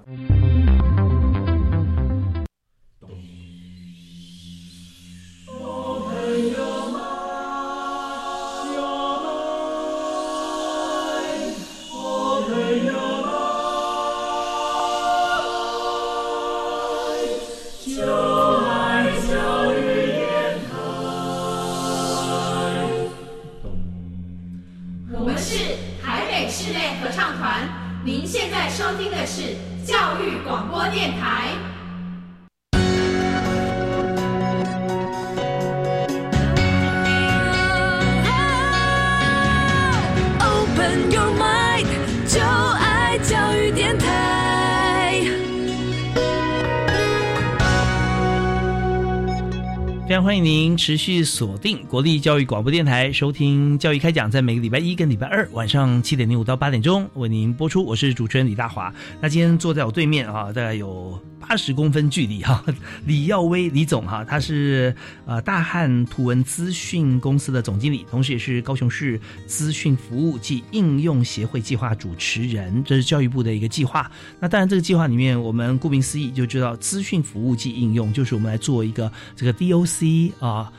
[50.82, 57.84] 持续锁定国立教育广播电台，收听教育开讲，在每个礼拜一跟礼拜二晚上七点零五到八点钟为您播出。
[57.84, 58.92] 我是主持人李大华。
[59.20, 62.64] 那今天坐在我对面啊，大概有八十公分距离哈，
[63.06, 64.92] 李耀威李总哈，他是
[65.24, 74.10] 呃大汉图文资讯公司的总经理，同时也是高雄市资讯服务暨应用协会计划主持人，这是教育部的一个计划。
[74.40, 80.72] 那当然，这个计划里面，我们顾名思义就知道资讯服务暨应用，就是我们来做一个这个 DOC 啊，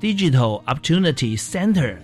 [0.00, 1.96] ，Digital Opportunity Center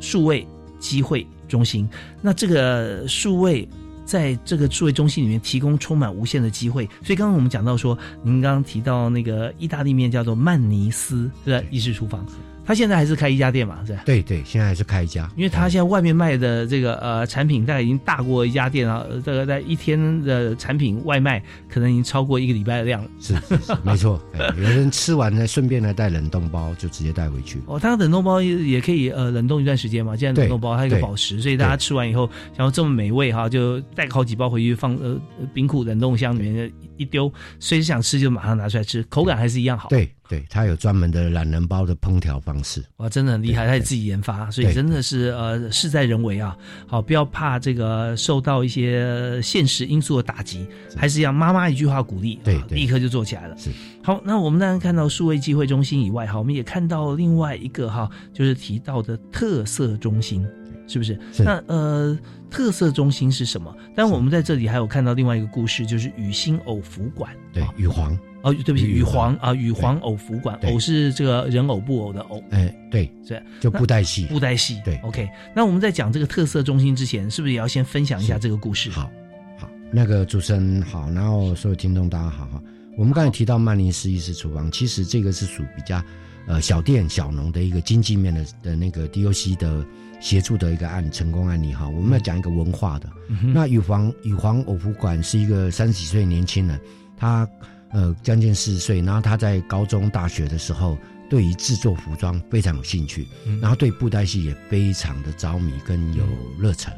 [0.00, 0.46] 数位
[0.78, 1.88] 机会中心。
[2.20, 3.68] 那这个数位
[4.04, 6.86] 在这个数位中心里面提供充满无限的机会。
[7.02, 11.66] 所以刚刚我们讲到说，您刚刚提到那个意大利面叫做曼尼斯，对吧？
[11.70, 12.26] 意式厨房，
[12.64, 14.02] 他现在还是开一家店嘛，是吧？
[14.04, 23.10] 对对，现在还是开一家，因为他现在外面卖的这个呃产品大概已经大过一家店了，呃这个在一天的产品外卖可能已经超过一个礼拜的量了。
[23.20, 24.20] 是是是，没错。
[24.38, 27.60] 哎有人吃完呢，顺便呢带冷冻包，就直接带回去。
[27.66, 35.18] 哦，他冷冻包也也可以呃冷冻一段时间嘛，现在冷冻包它有一个对保食，所以大家吃完以后，想要这么美味哈，就带个好几包回去放呃
[35.52, 39.88] 冰库冷冻箱里面一丢，随时想吃就马上拿出来吃，口感还是一样好。
[39.88, 42.82] 对对，它有专门的懒人包的烹调方式。
[42.96, 46.56] 哇，真的很厉害，他也自己研发，所以真的是呃事在人为啊。
[46.86, 53.56] 好，不要怕这个受到一些现实因素的打击，还是要妈妈一句话鼓励，对立刻就做起来了。
[53.58, 53.70] 是
[54.02, 60.46] 好，那我们当然看到数位机会中心以外，哈，我们也看到另外一个哈，就是提到的特色中心，
[60.92, 61.18] 是不是？
[61.32, 62.18] 是那呃，
[62.50, 63.74] 特色中心是什么？
[63.96, 67.32] 但我们在这里还有看到另外一个故事，就是雨欣偶服馆。
[67.52, 68.18] 对，雨皇。
[68.42, 72.42] 哦，对不起，羽羽皇皇啊，雨皇偶服馆，对偶是这个人偶布偶的偶。
[72.50, 74.26] 哎，对，是就布袋戏。
[74.26, 74.80] 布袋戏。
[74.84, 75.28] 对，OK。
[75.54, 78.90] 那我们在讲这个特色中心之前，是不是也要先分享一下这个故事？
[78.90, 79.08] 好，
[79.56, 82.60] 好，那个主持人好，然后所有听众大家好哈。
[82.98, 86.02] 我们刚才提到曼尼斯意式厨房，其实这个是属比较
[86.48, 89.86] 呃小店小农的一个经济面的的那个 DOC 的
[90.22, 91.86] 协助的一个案成功案例哈。
[91.86, 96.80] 我们要讲一个文化的，嗯那羽皇羽皇偶服馆是一个三十几岁年轻人，
[97.16, 97.46] 他
[97.90, 100.96] 呃将近四十岁，然后他在高中大学的时候。
[101.30, 106.22] 对于制作服装非常有兴趣，嗯然后对布袋戏也非常的着迷跟有
[106.58, 106.92] 热忱，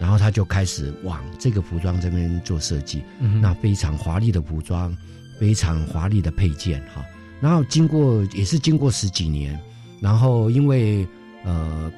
[0.00, 4.96] 然后他就开始往这个服装这边做设计，嗯那非常华丽的服装，
[5.38, 7.04] 非常华丽的配件哈。
[7.38, 9.60] 然后经过也是经过十几年，
[10.00, 11.06] 然后因为
[11.44, 11.92] 呃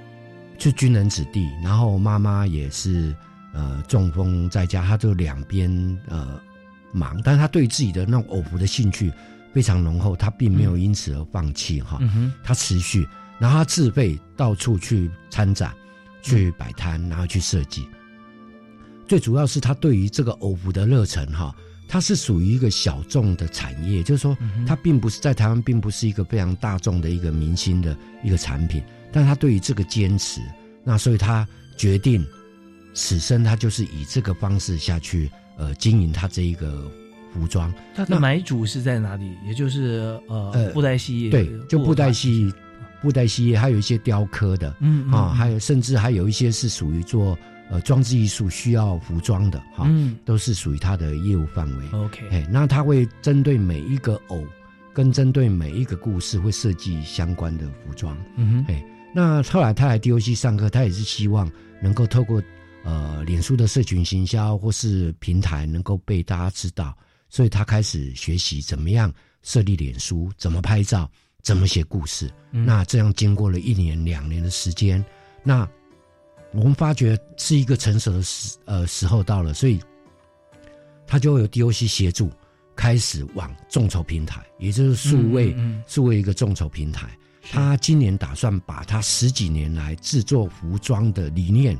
[0.59, 3.15] 是军人子弟，然后妈妈也是
[3.53, 5.71] 呃中风在家，他就两边
[6.09, 6.41] 呃
[6.93, 9.13] 忙，但是他对自己的那种偶服的兴趣
[9.55, 11.99] 非常浓厚，他并没有因此而放弃哈。
[12.01, 15.73] 嗯，他持续，然后他自费到处去参展、
[16.23, 17.89] 去摆摊，然后去设计。
[19.07, 21.55] 最主要是他对于这个偶服的热忱哈，
[21.89, 30.41] 它是属于一个小众的产业，就是说它并不是在台湾并不是一个非常大众的一个明星的一个产品，但他对于这个坚持，
[30.85, 32.25] 那所以他决定
[32.95, 36.91] 此生他就是以这个方式下去呃经营他这一个
[37.33, 37.73] 服服装。
[37.95, 39.37] 他的买主是在哪里？
[39.47, 42.53] 也就是呃布袋戏业，对，就布袋戏。
[43.01, 47.39] 布袋戏业还有一些雕刻的，嗯啊，还有甚至还有一些是属于做
[47.71, 51.87] 呃装置艺术需要服装的，哈，嗯都是属于他的业务范围。
[51.97, 54.45] OK，哎，那他会针对每一个偶，
[54.93, 58.19] 跟针对每一个故事会设计相关的服装。
[58.35, 61.51] 嗯哼，哎，那后来他来 DOC 上课，他也是希望
[61.83, 62.43] 能够透过
[62.85, 66.97] 呃脸书的社群行销或是平台能够被大家知道，
[67.29, 71.11] 所以他开始学习怎么样设立脸书，怎么拍照。
[71.41, 72.31] 怎么写故事？
[72.51, 75.03] 那这样经过了一年两年的时间，
[75.43, 75.67] 那
[76.53, 79.81] 我们发觉是一个成熟的时呃时候到了，所以
[81.07, 82.31] 他就有 DOC 协助，
[82.75, 87.09] 开始往众筹平台，也就是数位数位一个众筹平台。
[87.51, 91.79] 他今年打算把他十几年来制作服装的理念、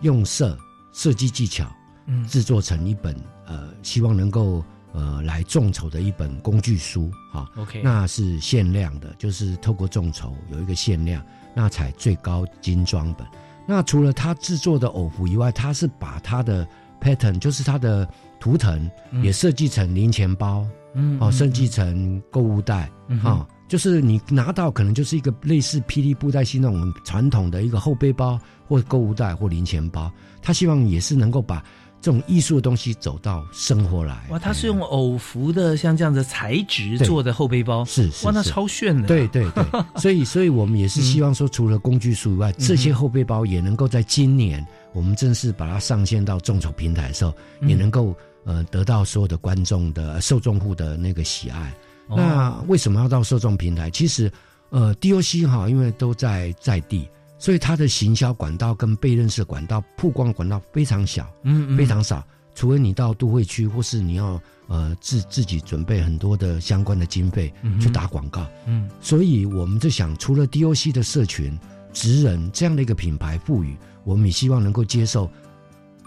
[0.00, 0.58] 用色、
[0.92, 1.70] 设计技巧，
[2.06, 3.14] 嗯，制作成一本
[3.46, 4.64] 呃，希望能够。
[4.94, 13.26] 呃，来众筹的一本工具书，哈，OK，那是限量的，就是透过众筹有一个限量，那才最高精装本。
[13.66, 16.68] 那除了他制作的偶服以外，他是把他的
[17.00, 18.06] pattern，就是他的
[18.38, 18.86] 图腾，
[19.22, 22.90] 也设计成零钱包，嗯，哦，设计成购物袋，
[23.24, 31.64] 啊，就是你拿到可能就是一个类似霹雳布袋戏那种传统的一个后背包或购物袋或零钱包，他希望也是能够把。
[32.04, 34.36] 这种艺术的东西走到生活来哇！
[34.36, 39.06] 它是用偶服的像这样的材质做的后背包，是哇，那超炫的。
[39.06, 39.64] 对对对，
[40.02, 47.32] 所以所以我们也是希望说，除了工具书以外，这些后背包也能够在今年我们正式把它上线到众筹平台的时候，
[47.68, 51.72] 也能够呃得到所有的观众的受众户的那个喜爱。
[52.08, 53.90] 那为什么要到受众平台？
[53.90, 54.30] 其实
[54.70, 57.08] 呃，DOC 哈，因为都在在地。
[57.38, 62.24] 所以它的行销管道跟被认识管道、曝光管道非常小，嗯，非常少。
[62.54, 68.88] 除非你到都会区，或是你要呃自自己准备很多的相关的经费去打广告，嗯。
[69.00, 71.58] 所以我们就想，除了 DOC 的社群、
[71.92, 75.28] 职人这样的一个品牌赋予，我们也希望能够接受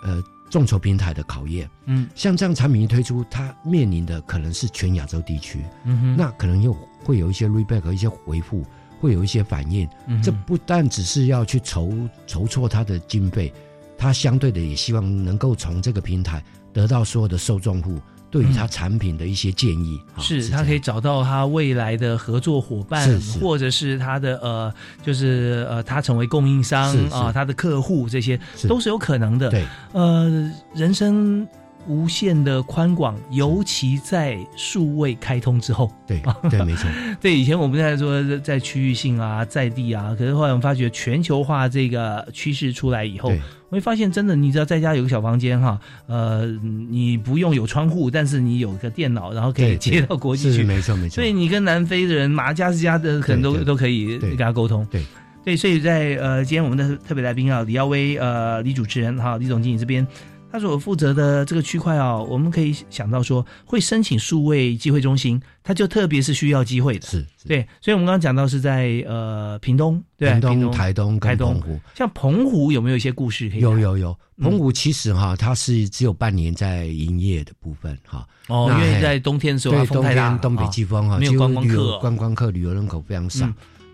[0.03, 0.23] 呃
[0.55, 2.07] 众筹平台的考验，嗯。
[2.15, 8.63] 像这样产品一推出，它面临的可能是全亚洲地区，嗯哼，那可能又会有一些 reback 一些回复。
[9.01, 11.93] 会有一些反应，嗯这不但只是要去筹
[12.25, 13.53] 筹措它的经费，
[13.97, 16.41] 它相对的也希望能够从这个平台
[16.73, 23.07] 得到所有的受众户对于他产品的一些建议，是他可以找到他未来的合作伙伴，
[23.39, 29.49] 或者是他的呃，就是呃，他成为供应商啊，他的客户这些都是有可能的。
[29.49, 31.47] 对，呃，人生。
[31.87, 36.89] 无限的宽广，尤其在数位开通之后，对对，没错。
[37.21, 43.31] 对，以前我们在说在区域性啊，在地啊，可是后来我们发觉全球化这个趋势出来以后，
[43.64, 46.45] 我会发现真的，你只要在家有个小房间哈，呃，
[46.89, 51.15] 你不用有窗户，但是你有个电脑，然后可以接到国际去，没错没错。
[51.15, 54.87] 所以你跟南非的人，马加斯加的可能都都可以跟他沟通。
[54.89, 55.03] 对
[55.43, 60.07] 对，所以在呃，今天我们的特别来宾啊，李耀威呃，李主持人哈，李总经理这边。
[60.55, 67.67] 他所负责的这个区块哦，我们可以想到说，会申请数位机会中心，它就特别是需要机会的，是对。
[67.81, 71.79] 所以，我们刚刚讲到是在呃屏东，对，屏东、台东、台东、澎湖。
[71.93, 73.59] 像澎湖有没有一些故事可以？
[73.59, 78.25] 有有有，澎湖其实哈，它是只有半年在营业的部分哈。
[78.47, 83.45] 哦，因为在冬天的时候，对冬天东北季风哈，没有观光客，观光客旅游人口非常少。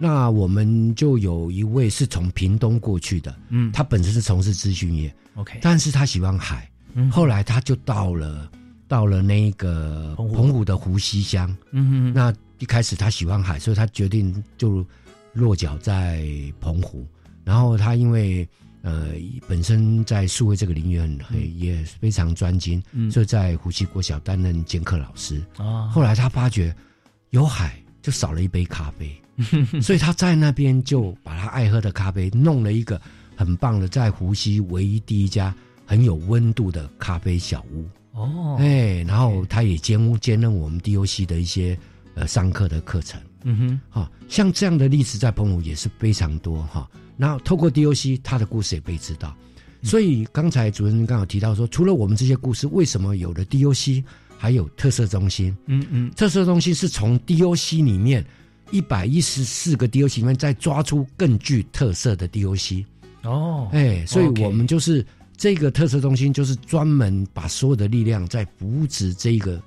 [0.02, 6.68] 那我们就有一位是从屏东过去的，嗯，他本身是从事资讯业，OK，但是他喜欢海。
[6.94, 8.52] 嗯后来他就到了，
[8.88, 11.56] 到了那个澎湖的湖西乡。
[11.72, 14.84] 嗯哼，那一开始他喜欢海，所以他决定就
[15.34, 16.28] 落脚在
[16.60, 17.08] 澎湖。
[17.44, 18.48] 然后他因为
[18.82, 19.12] 呃
[19.48, 25.42] 本身在数位这个领域很也非常专精，所以在湖西国小担任兼课老师。
[25.58, 26.76] 啊，后来他发觉
[27.30, 29.21] 有海就少了一杯咖啡，
[29.82, 33.02] 所以他在那边就把他爱喝的咖啡弄了一个
[33.36, 35.54] 很棒的，在湖西唯一第一家。
[35.84, 41.78] 很有温度的咖啡小屋哦，哎，然后他也兼兼任我们 DOC 的一些
[42.16, 46.89] 呃上课的课程，嗯哼，哈，像这样的例子在澎湖也是非常多哈。
[47.18, 49.36] 然后透过 DOC，他的故事也被知道。
[49.84, 54.02] 所以刚才主持人刚好提到说，除了我们这些故事，为什么有了 DOC，
[54.38, 55.54] 还有特色中心？
[55.66, 58.26] 嗯嗯，特色中心是从 DOC 里面
[58.72, 62.86] 一百一十四个 DOC 里面再抓出更具特色的 DOC。
[63.24, 65.05] 哦，哎，所以我们就是。
[65.38, 69.59] 这个特色中心就是专门把所有的力量在扶持这个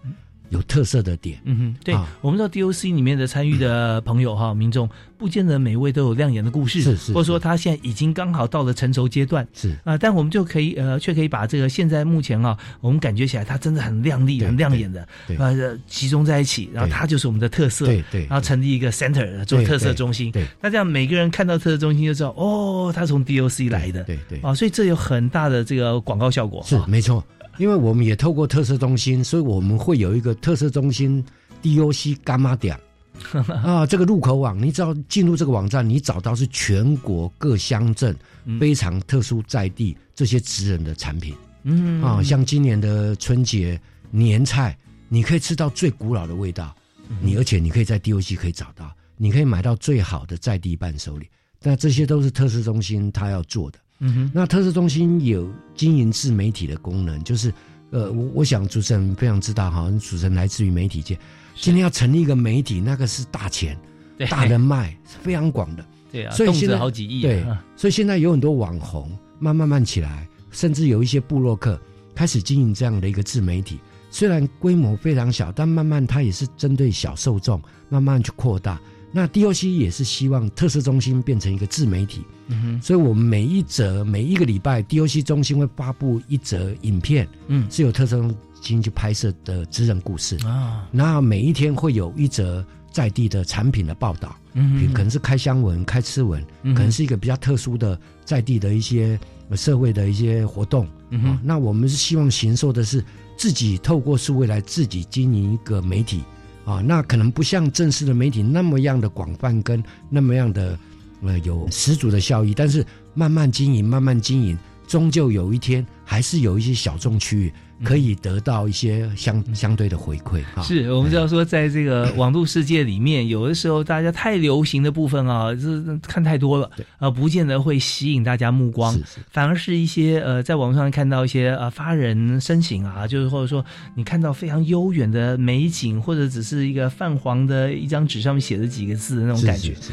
[0.55, 1.39] 有特色的点。
[1.45, 2.09] 嗯哼，对，啊。
[2.23, 4.89] 我们知道 DOC 里面的参与的朋友哈，民众
[5.19, 9.75] 不见得每位都有亮眼的故事，是是或者说他现在已经刚好到了成熟阶段是。
[9.85, 27.25] 啊、但我们就可以呃，却可以把这个现在目前啊，我们感觉起来他真的很亮丽、很亮眼的，对呃，集中在一起，然后对它就是我们的特色，对对然后成立一个 center 做特色中心，对那这样每个人看到特色中心就知道，哦，他从 DOC 来的，对对啊，所以这有很大的这个广告效果，啊是没错，
[27.59, 31.25] 因为我们也透过特色中心，所以我们会有一个特色中心
[31.63, 32.79] DOC 干妈点。
[33.63, 38.59] 啊，这个入口网，你只要进入这个网站，你找到是全国各乡镇嗯。
[38.59, 41.33] 非常特殊在地这些职人的产品。
[41.63, 42.03] 嗯。
[42.03, 43.81] 啊，像今年的春节
[44.11, 44.77] 年菜，
[45.09, 46.75] 你可以吃到最古老的味道，
[47.09, 47.17] 嗯。
[47.21, 51.29] 你而且你可以在 DOC 可以找到，你可以买到最好的在地伴手礼，
[51.63, 53.79] 那这些都是特色中心他要做的。
[54.07, 57.51] 嗯哼，那特色中心有经营自媒体的功能，就是
[57.91, 61.19] 呃，我我想主持人非常知道哈，主持人来自于媒体界，
[61.55, 63.79] 今天要成立一个媒体，那个是大钱、
[64.19, 65.83] 对大人脉，是非常广的。
[66.13, 71.81] 对啊，动辄所以现在好几亿啊，对啊，所以现在有很多网红慢慢慢起来，甚至有一些部落客
[72.15, 73.81] 开始经营这样的一个自媒体。
[74.11, 78.79] 虽然规模非常小，但慢慢它也是针对小受众，慢慢去扩大。
[79.17, 87.65] 那 DOC 也是希望特色中心变成一个自媒体，嗯哼，所以我们每一则每一个礼拜，DOC 中心会发布一则影片，嗯。
[87.71, 90.37] 是由特色中心去拍摄的职人故事。
[90.45, 99.17] 啊，那每一天会有一则在地的产品的报道，嗯可能是开箱文、开吃文，嗯可能是一个比较特殊的在地的一些
[99.49, 100.89] 呃社会的一些活动。
[101.11, 101.29] 嗯哼。
[101.31, 103.05] 啊那我们是希望行受的是
[103.37, 106.23] 自己透过数位来自己经营一个媒体
[106.65, 110.79] 啊，那可能不像正式的媒体那么样的广泛跟那么样的
[111.23, 117.53] 呃有十足的效益，但是慢慢经营，慢慢经营，终究有一天还是有一些小众区域
[117.83, 120.63] 可以得到一些相相对的回馈啊。
[120.63, 128.97] 是我们知道说，在这个 网络世界里面，有的时候大家太流行的部分啊，这看太多了，呃，不见得会吸引大家目光，
[129.31, 133.65] 反而是一些呃，在网上看到一些呃发人深省啊，就是或者说
[133.97, 139.75] 你看到非常悠远的美景，或者只是一个泛黄的一张纸上面写着几个字的那种感觉。
[139.75, 139.93] 是是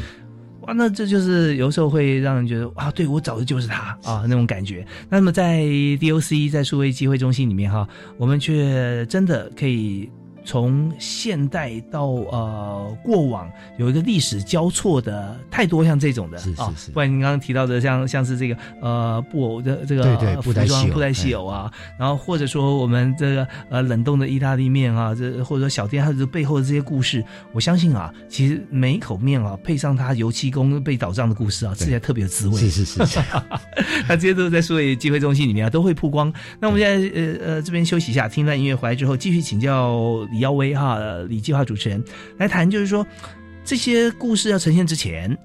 [0.62, 4.86] 哇，那这就是有时候会让人觉得啊，对我找的就是他啊那种感觉。
[5.08, 10.10] 那么在 DOC 在数位机会中心里面哈，我们却真的可以。
[10.44, 32.56] 从现代到呃过往，有一个历史交错的太多像这种的是是啊是，不然您刚刚提到的像像是这个呃布偶的这个对对呃布袋戏偶服装布袋戏偶啊，然后或者说我们这个呃冷冻的意大利面啊，这或者说小店它这背后的这些故事，我相信啊，其实每一口面啊，配上它油漆工被倒账的故事啊，吃起来特别有滋味。
[32.56, 33.20] 是是是是
[34.06, 36.32] 它这些都是在数位机会中心里面啊都会曝光。
[36.60, 42.02] 那我们现在呃呃这边休息一下，听段音乐回来之后，继续请教李耀威哈呃李计划主持人
[42.38, 43.06] 来谈，就是说
[43.64, 45.36] 这些故事要呈现之前，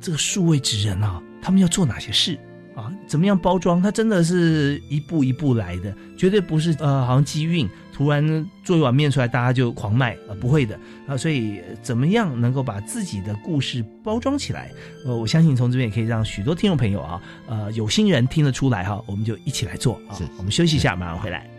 [0.00, 2.38] 这个数位职人啊，他们要做哪些事？
[2.74, 3.80] 啊，怎么样包装？
[3.80, 11.16] 他真的是一步一步来的，绝对不是呃，好像机运突然做一碗面出来，大家就狂卖啊、呃，不会的啊。
[11.16, 14.70] 所以怎么样能够把自己的故事包装起来？
[15.06, 20.12] 呃，我相信从这边也可以让许多听众朋友啊，呃，有心人听得出来哈，我们就一起来做啊。
[20.36, 21.55] 我们休息一下，马上回来。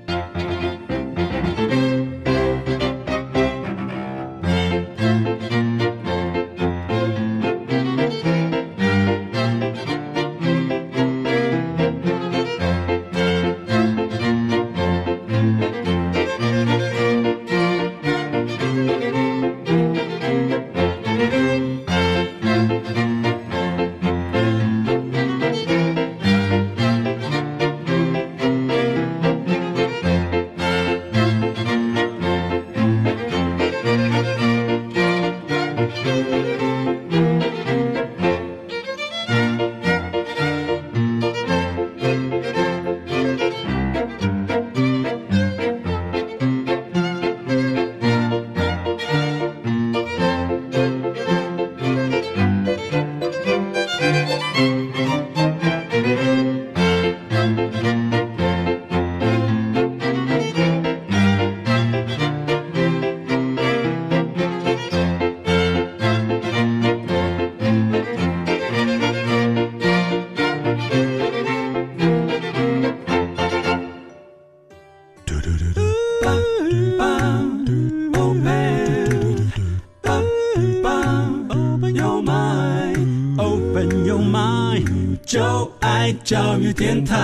[85.28, 87.18] 就爱教育电台。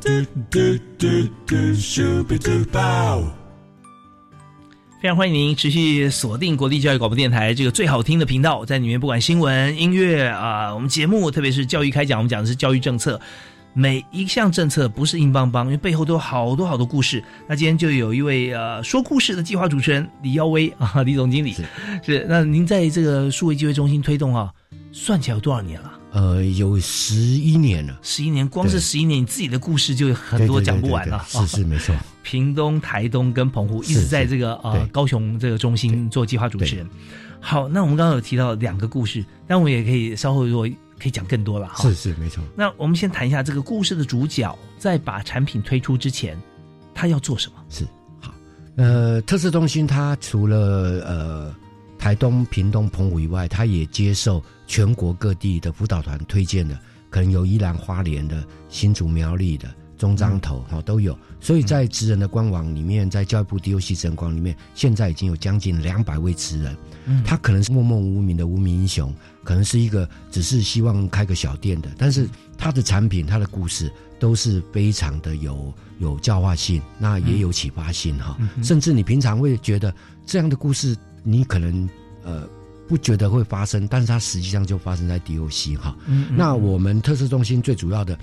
[0.00, 0.08] 嘟
[0.48, 0.60] 嘟
[0.96, 1.08] 嘟
[1.44, 3.20] 嘟，咻比嘟爆。
[5.02, 13.20] 非常欢迎您持续锁定国立教育广播电台这个最好听的频道，在里面不管新闻、音乐啊、我们节目，特别是教育开讲，我们讲的是教育政策，
[13.72, 17.24] 每一项政策不是硬邦邦，因为背后都有好多好多故事。
[17.48, 21.56] 那今天就有一位呃说故事的计划主持人李耀威啊，李总经理
[22.04, 22.24] 是。
[22.28, 24.52] 那您在这个数位机会中心推动啊，
[24.92, 25.90] 算起来有多少年了？
[26.14, 31.24] 呃，有十一年了，十一年，光是十一年，你自己的故事就有很多讲不完了。
[31.28, 31.92] 是是没错，
[32.22, 36.88] 屏东、台东跟澎湖一直在这个呃高雄这个中心做计划主持人。
[37.40, 40.68] 好，那我们刚刚有提到两个故事，但我们也可以稍后如果
[41.00, 41.82] 可以讲更多了哈。
[41.82, 42.44] 是是没错。
[42.56, 46.40] 那我们先谈一下这个故事的主角，在把产品推出之前，
[46.94, 47.54] 他要做什么？
[47.68, 47.84] 是
[48.20, 48.32] 好，
[48.76, 50.56] 呃，特色中心它除了
[51.04, 51.54] 呃
[51.98, 54.40] 台东、屏东、澎湖以外，它也接受。
[54.66, 56.78] 全国各地的辅导团推荐的，
[57.10, 67.22] 可能有宜兰花莲的、新竹苗栗的、中彰头哈都有，所以在职人的官网里面，在教育部 DOC 职人官里面，现在已经有将近两百位职人，嗯。
[67.24, 79.94] 他可能是默默无名的无名英雄，可能是一个只是希望开个小店的，但是他的产品、他的故事都是非常的有有教化性，那也有启发性哈，甚至你平常会觉得
[80.26, 81.88] 这样的故事，你可能
[82.24, 82.48] 呃。
[82.86, 85.96] 不觉得会发生，但是它实际上就发生在 DOC 哈。
[86.36, 88.18] 那我们特色中心最主要的，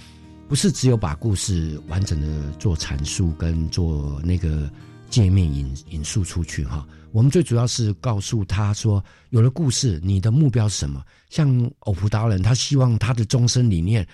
[0.48, 4.70] 不是只有把故事完整的做阐述跟做那个
[5.10, 6.88] 界面引引述出去哈。
[7.12, 11.04] 我们最主要是告诉他说，有了故事，你的目标是什么？
[11.30, 14.08] 像偶福达人，他希望他的终身理念、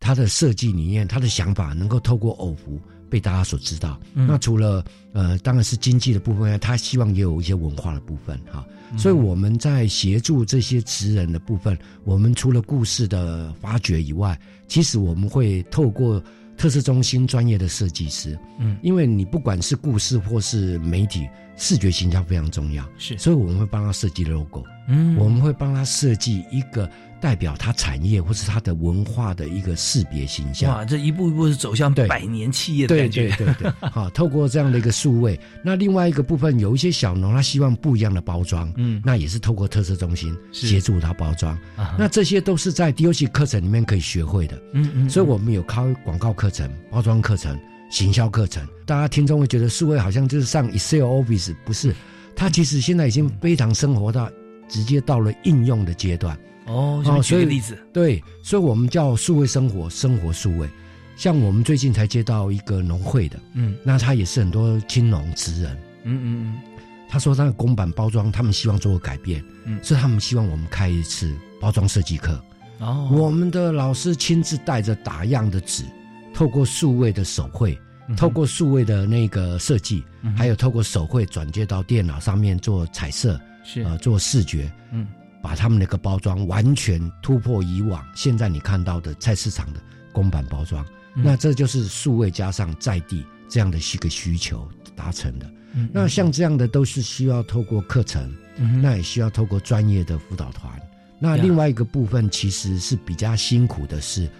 [0.00, 2.78] 他的设计理念、他的想法，能够透过偶福
[3.12, 4.00] 被大家所知道。
[4.14, 4.82] 那除了
[5.12, 8.64] 呃，当然是经济的部分，他希望也有一些文化的部分哈。
[8.96, 16.22] 所以我们在协助这些职人的部分，我们除了故事的发掘以外，其实我们会透过
[16.56, 26.88] 特色中心专业的设计师，嗯，因为你不管是故事或是媒体，视觉形象非常重要，是，所以我们会帮他设计 logo，嗯，我们会帮他设计一个。
[27.22, 30.74] 代表它产业或是它的文化的一个识别形象。
[30.74, 33.28] 哇，这一步一步是走向百年企业的感觉。
[33.28, 41.56] 对对对对， 好，透过这样的一个数位，那另外一个部分有一些小农，他希望不一样的包装，嗯，那也是透过特色中心协助他包装。
[41.96, 44.60] 那这些都是在 DOC 课程里面可以学会的。
[44.72, 47.56] 嗯嗯，所以我们有开广告课程、包装课程、
[47.88, 48.66] 行销课程。
[48.84, 51.94] 大家听众会觉得数位好像就是上 Excel Office，不是？
[52.34, 54.28] 它其实现在已经非常生活到
[54.68, 56.36] 直接到了应用的阶段。
[56.66, 60.68] 哦，哦，举个例子，对，所以我们叫数位生活，生活数位。
[61.14, 66.60] 像我们最近才接到一个农会的，嗯，那他也是很多青农职人，嗯嗯嗯，
[67.08, 72.42] 他说他的公版包装，他们希望做个改变，嗯，是他们希望我们开一次包装设计课。
[72.78, 75.84] 哦，我们的老师亲自带着打样的纸，
[76.32, 77.78] 透过数位的手绘，
[78.16, 80.02] 透过数位的那个设计，
[80.34, 85.06] 还有透过手绘转接到电脑上面做彩色，是呃做视觉，嗯。
[85.42, 89.80] 把他们那个包装完全突破以往现在你看到的菜市场的
[90.12, 95.50] 公版包装，那这就是数位加上在地这样的一个需求达成的。
[95.92, 98.32] 那像这样的都是需要透过课程，
[98.80, 100.70] 那也需要透过专业的辅导团。
[101.18, 104.30] 那另外一个部分其实是比较辛苦的是，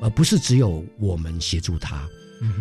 [0.00, 2.06] 而不是只有我们协助他，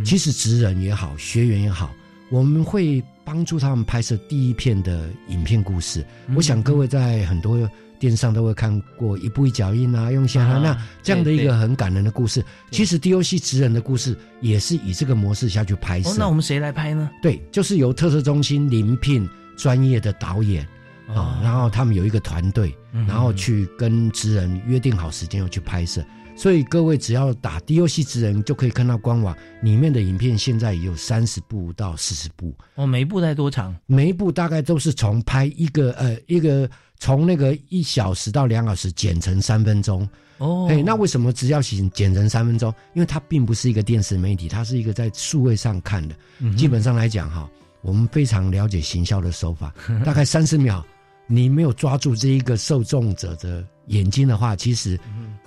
[0.05, 1.93] 其实职人也好，学员也好，
[2.29, 3.03] 我们会。
[3.23, 6.05] 帮助他们拍摄第一片的影片故事，
[6.35, 7.57] 我想各位在很多
[7.99, 12.43] 电视上都会看过《一步一脚印》啊，用下啊那这样的一个很感人的故事。
[12.71, 16.15] 其实 DOC 职人的故事也是以这个模式下去拍摄。
[16.17, 17.09] 那我们谁来拍呢？
[17.21, 20.67] 对，就是由特色中心临聘专业的导演
[21.07, 22.75] 啊，然后他们有一个团队，
[23.07, 26.03] 然后去跟职人约定好时间要去拍摄。
[26.41, 30.35] 所以各位只要打 DOC 之人，就可以看到官网里面的影片。
[30.35, 32.51] 现在也有三十部到四十部。
[32.73, 33.75] 哦，每一部在多长？
[33.85, 36.67] 每一部大概都是从拍一个呃一个
[36.97, 40.09] 从那个一小时到两小时剪成三分钟。
[40.39, 42.73] 哦，哎，那为什么只要剪剪成三分钟？
[42.95, 46.15] 因为它并不是一个电视媒体，它是一个在数位上看的。
[46.57, 47.47] 基本上来讲哈，
[47.83, 49.71] 我们非常了解行销的手法，
[50.03, 50.83] 大概三十秒，
[51.27, 54.99] 你没有抓住这一个受众者的眼睛的话，其实。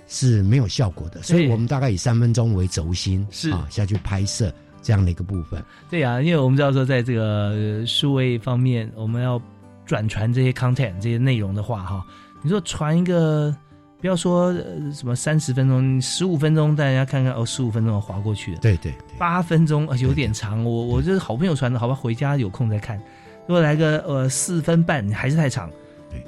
[0.07, 5.63] 是没有效果的，所以我们大概以三分钟为轴心，是啊下去拍摄这样的一个部分。
[5.89, 9.41] 对啊，因为我们知道说，在这个数位方面，我们要
[9.85, 12.05] 转传这些 content 这些内容的话，哈，
[12.43, 13.55] 你说传一个，
[13.99, 14.53] 不要说
[14.93, 18.59] 什么三十分钟、十五分钟，大家看看哦，十五分钟划过去了。
[18.59, 23.01] 对对，八分钟有点长，我我就是好朋友传的，好吧，回家有空再看。
[23.47, 25.69] 如果来个呃四分半还是太长。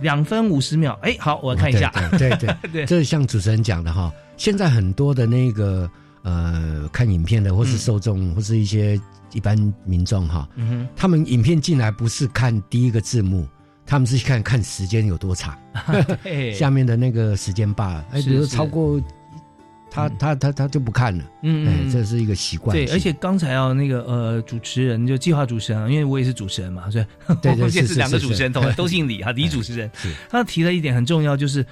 [0.01, 1.91] 两分五十秒，哎，好，我看一下。
[2.17, 5.89] 对对 对，这像主持人讲的哈，现在很多的那个
[6.23, 8.99] 呃看影片的，或是受众，或是一些
[9.33, 13.47] 一般民众哈，嗯他们影片进来不是看第一个字幕，
[13.85, 15.57] 他们是看看时间有多长，
[16.53, 18.55] 下面的那个时间罢了，哎，比如是是。
[18.55, 18.99] 超过
[19.89, 27.05] 他他他他就不看了，嗯哎，这是一个习惯对，而且刚才啊，那个呃，主持人就计划主持人啊，因为我也是主持人嘛，所以
[27.41, 29.89] 对对 我们现在是是两个主持人， 同都姓李哈，李主持人，
[30.29, 31.65] 他提了一点很重要，就是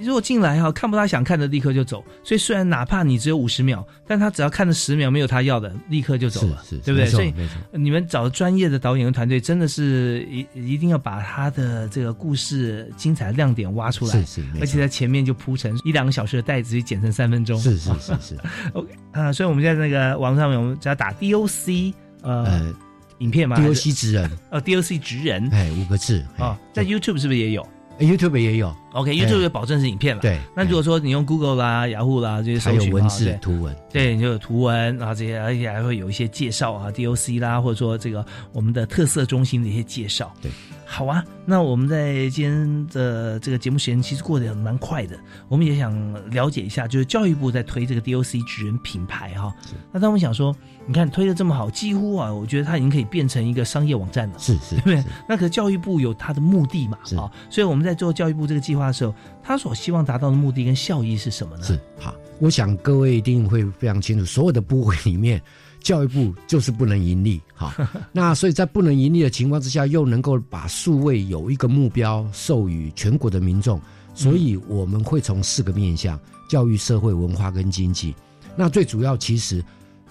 [0.00, 2.04] 如果进来哈看不到他想看的，立刻就走。
[2.24, 7.06] 所以虽然哪怕你只有五十秒，但他只要看了十秒没有他要的，立刻就走了，是是对不对？
[7.06, 7.34] 所以
[7.72, 18.36] 你们找专业的导演跟团队，真的是一一定要把他的这个故事精彩亮点挖出来，是是而且在前面就铺成一两个小时的袋子，就剪成三分钟，是是是是。
[18.72, 21.92] OK 啊、所以我们在那个网上面，我们只要打 DOC
[22.22, 22.74] 呃呃
[23.18, 25.48] 影片嘛，DOC 职人，呃 DOC 职人。
[25.52, 27.62] 哎，五个字啊，在 YouTube 是不是也有？
[27.62, 27.68] 哎
[28.00, 30.22] ，YouTube 也有？OK，YouTube 哎保证是影片了。
[30.22, 40.32] 对，那如果说你用 Google 啦、雅虎啦这些还搜寻啊有文字对图文，对，你就有图文，然后这些，而且还会有一些介绍啊，DOC 啦，或者说这个我们的特色中心的一些介绍。
[40.42, 40.50] 对，
[40.90, 41.24] 好啊。
[41.46, 45.18] 那我们在今天的这个节目时间其实过得蛮快的，
[45.48, 49.54] 我们也想了解一下，就是教育部在推这个 DOC 职人品牌哈。
[49.92, 50.54] 那当我们想说，
[50.86, 54.34] 你看推的这么好，几乎啊，我觉得它已经可以变成一个商业网站了。
[54.38, 55.04] 是是，对不对？
[55.28, 61.62] 那可是教育部有它的目的嘛，啊，所以我们在做教育部这个计划的时候，他所希望达到的目的跟效益是什么呢？
[61.64, 65.40] 是好，我想各位一定会非常清楚，所有的部会里面，
[65.82, 67.40] 教育部就是不能盈利。
[67.54, 67.74] 哈，
[68.12, 73.80] 那所以在不能盈利的情况之下，又能够把数位有一个目标授予全国的民众，
[74.14, 76.18] 所以我们会从四个面向：
[76.48, 78.14] 教育、社会、文化跟经济。
[78.56, 79.64] 那最主要其实。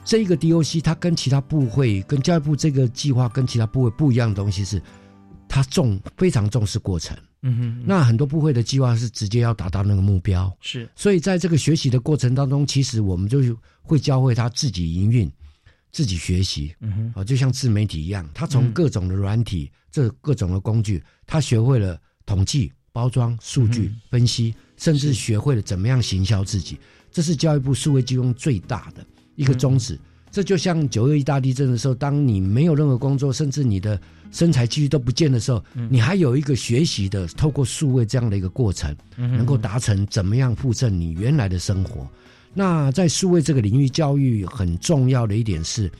[0.06, 4.82] 这个 DOC 它跟其他部会、跟教育部这个计划跟其他部会不一样的东西是，
[5.48, 7.16] 它重非常重视过程。
[7.44, 13.40] 嗯哼，那很多部会的计划是直接要达到那个目标，是，所以在这个学习的过程当中，其实我们就
[13.84, 15.30] 会教会他自己营运、
[15.92, 26.78] 自己学习，嗯哼，啊，就像自媒体一样，他从各种的软体、这各种的工具，他学会了统计、包装、数据分析，甚至学会了怎么样行销自己。
[27.12, 30.00] 这是教育部数位金融最大的一个宗旨。
[30.32, 34.00] 这就像九月一大地震的时候，当你没有任何工作，甚至你的
[34.32, 42.08] 身材继续都不见的时候，你还有一个学习的，透过数位这样的一个过程，能够达成怎么样复振你原来的生活。
[42.54, 45.92] 那在数位这个领域，教育很重要的一点是，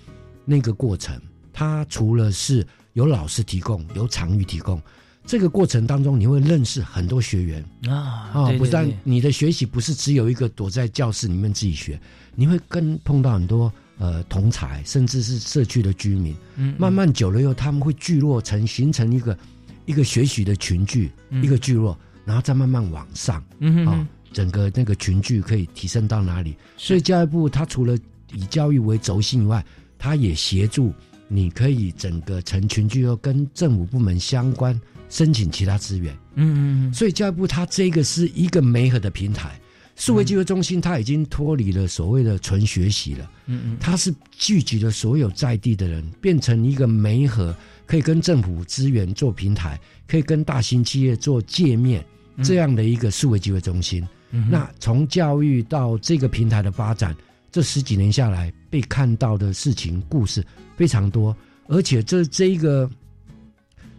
[0.46, 1.20] 那个过程，
[1.54, 4.82] 它除了是有老师提供，有场域提供，
[5.26, 7.64] 这个过程当中，你会认识很多学员。
[7.88, 12.00] 啊啊，不但你的学习不是只有一个躲在教室里面自己学，
[12.36, 19.38] 你会跟碰到很多呃同才，甚至是社区的居民，嗯慢慢久了以后，他们会聚落成形成一个
[19.86, 26.56] 一个学习的群聚，嗯一个聚落，然后再慢慢往上，啊嗯整个那个群聚可以提升到哪里？
[26.78, 27.98] 所以教育部它除了
[28.34, 29.64] 以教育为轴心以外，
[29.98, 30.94] 它也协助
[31.28, 36.14] 你可以整个成群聚后跟政府部门相关申请其他资源。
[36.36, 39.60] 嗯嗯所以教育部它这个是一个媒合的平台，
[39.96, 47.56] 数位机会中心它已经脱离了所谓的纯学习了，嗯嗯，它是聚集了所有在地的人，变成一个媒合，
[47.86, 52.06] 可以跟政府资源做平台，可以跟大型企业做界面，
[52.42, 54.08] 这样的一个数位机会中心。
[54.32, 57.16] 嗯那从教育到这个平台的发展，
[57.52, 61.36] 这十几年下来，被看到的事情故事非常多，
[61.68, 62.90] 而且这这一个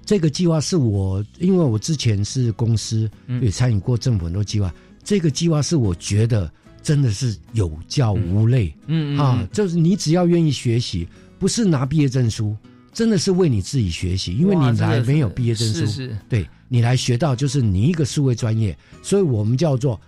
[0.05, 3.43] 这个计划是我，因为我之前是公司嗯。
[3.43, 4.73] 也参与过政府很多计划，
[5.03, 6.51] 这个计划是我觉得
[6.83, 11.07] 真的是有教无类，嗯嗯啊，就是你只要愿意学习，
[11.39, 12.57] 不是拿毕业证书，
[12.93, 20.01] 真的是为你自己学习，因为你来没有毕业证书，对你来学到就是你一个数位专业，所以我们叫做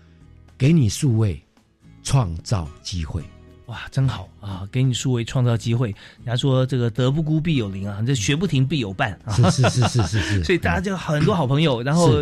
[0.62, 1.44] 给你数位
[2.04, 3.20] 创造机会。
[3.66, 4.68] 哇，真好啊！
[4.70, 5.88] 给你数位创造机会。
[5.88, 9.32] 人家说这个德不孤必有邻啊，这学不停必有伴啊。
[9.32, 11.82] 是是是是是是 所以大家就很多好朋友。
[11.82, 12.12] 然后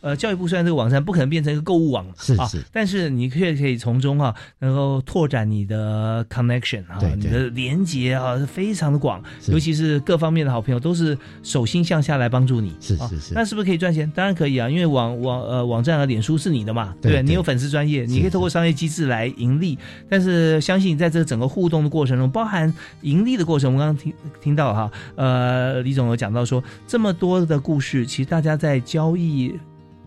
[0.00, 9.22] 呃，教育部虽然这个网站不可能变成一个购物网啊是是，但是你却可以从中啊，能够拓展你的 connection 啊对，你的连接啊，非常的广。
[9.46, 12.70] 尤其是各方面的好朋友都是手心向下来帮助你。
[12.70, 14.10] 啊是是是那是不是可以赚钱？
[14.14, 19.78] 当然可以啊，因为网网呃网站和脸书是你的嘛，对你有粉丝专业，你可以透过商业机制来盈利。
[20.08, 29.58] 但是相信在这个整个互动的过程中，包含盈利的过程，我们刚刚听听到哈，呃，李总有讲到说，这么多的故事，其实大家在交易，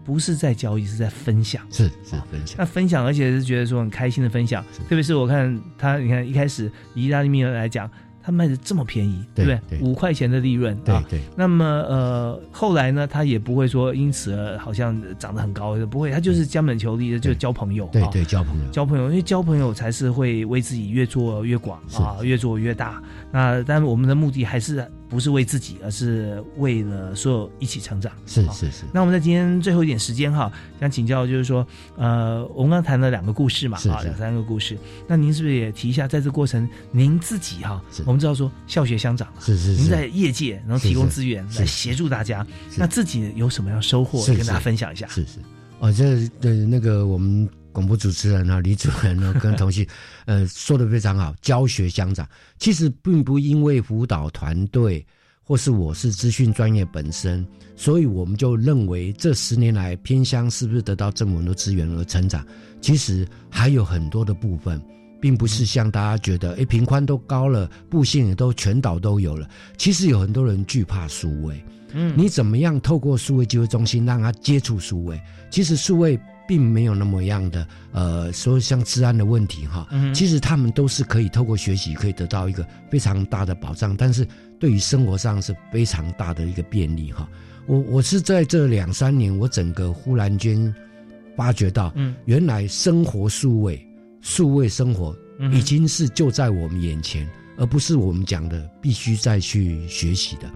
[0.04, 1.62] 不是在交易，是在分享。
[1.70, 7.90] 是是分享，那分享，而且是觉得说很开心的分享，特别是我看他，你看一开始以意大利面来讲，
[8.24, 9.80] 它卖的这么便宜，对不对？
[9.80, 11.04] 五块钱的利润，啊。
[11.10, 11.22] 对对。
[11.36, 23.02] 那么呃，后来呢，他也不会说因此而好像涨得很高，不会，他就是将本求利的，就交朋友，对对，交朋友，交朋友，因为交朋友才是会为自己越做越广啊，越做越大。
[23.32, 24.86] 那但我们的目的还是。
[25.12, 28.12] 不是为自己，而是为了所有一起成长。
[28.26, 28.86] 是是是。
[28.94, 30.50] 那我们在今天最后一点时间哈，
[30.80, 34.78] 想请教就是说，呃，我们刚谈了两个故事嘛，啊，两三个故事。
[35.08, 37.84] 那您是不是也提一下，在这过程您自己哈？
[38.06, 39.74] 我们知道说校学相长，是是。
[39.74, 42.48] 您在业界能提供资源来协助大家，
[42.78, 45.06] 那自己有什么样收获，跟大家分享一下？
[45.08, 45.40] 是是。
[45.80, 47.48] 哦，这对那个我们。
[47.72, 49.88] 广播主持人啊，李主任呢，跟同学，
[50.26, 51.34] 呃，说的非常好。
[51.42, 52.28] 教学相长，
[52.60, 55.06] 其实并不因为辅导团队
[55.44, 57.46] 或是我是资讯专业本身，
[57.76, 62.46] 所以我们就认为这十年来偏乡是不是得到政府的资源而成长？
[62.82, 64.82] 其实还有很多的部分，
[65.22, 69.50] 并不是像大家觉得，哎，平宽都高了，步线也都全岛都有了。
[69.78, 71.64] 其实有很多人惧怕数位，
[71.94, 75.22] 嗯，你怎么样透过数位机会中心让他接触数位？
[75.50, 76.20] 其实数位。
[76.48, 84.28] 并没有那么样的，呃，说像治安的问题哈，其实他们都是可以透过学习可以得到一个非常大的保障，但是
[84.60, 87.30] 对于生活上是非常大的一个便利哈。
[87.68, 90.74] 我我是在这两三年，我整个忽然间
[91.36, 93.82] 发觉到，嗯，原来生活数位、
[94.20, 95.16] 数位生活
[95.54, 97.26] 已经是就在我们眼前，
[97.58, 100.52] 而不是我们讲的必须再去学习的，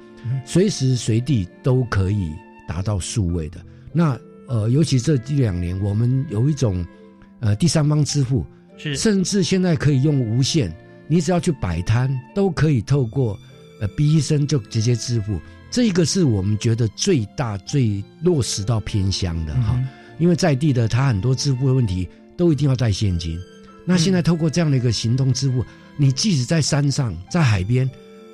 [0.46, 2.32] 随时随地都可以
[2.68, 3.64] 达到数位的。
[3.94, 4.20] 那。
[4.48, 6.86] 呃，尤其这一两年，我们有一种，
[7.40, 8.46] 呃，第三方支付，
[8.78, 10.74] 是，甚至现在可以用无线，
[11.08, 13.38] 你只要去摆摊，都可以透过，
[13.82, 15.40] 呃，B 医生就直接支付。
[15.72, 19.78] 这个是我们觉得最大、最落实到偏乡的哈，
[20.20, 23.38] 因为在地的他很多支付的问题都一定要带现金。
[23.84, 25.66] 那现在透过这样的一个行动支付，
[25.98, 27.90] 你即使在山上、在海边，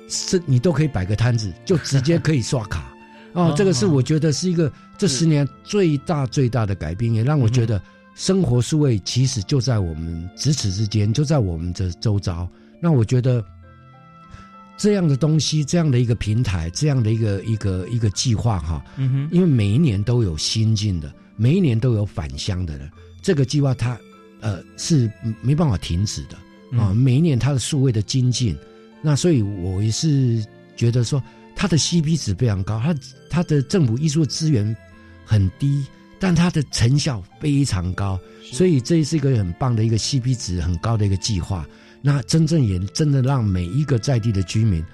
[0.08, 2.91] 是，你都可以摆个摊子，就直接可以刷卡。
[3.34, 7.80] 哦，这个是我觉得是一个这十年最大最大的改变，也让我觉得
[8.14, 12.46] 生活数位其实就在我们咫尺之间，就在我们的周遭。
[12.78, 13.42] 那我觉得
[14.76, 22.90] 这样的东西，这样的一个平台，这样的一个一个一个计划哈，嗯哼，因为每一年都有新进的，每一年都有返乡的人，
[23.22, 23.98] 这个计划它
[24.40, 25.10] 呃是
[25.40, 26.36] 没办法停止的
[26.78, 28.54] 啊，每一年它的数位的精进，
[29.00, 30.44] 那所以我也是
[30.76, 31.22] 觉得说。
[31.54, 32.94] 它的 CP 值非常高，它
[33.30, 34.76] 它的政府艺术资源
[35.24, 35.86] 很低，
[36.18, 41.66] 但它的成效非常高，所以这是一个很棒的一个 CP 值很高的一个计划。
[42.00, 44.84] 那真正也真的让每一个在地的居民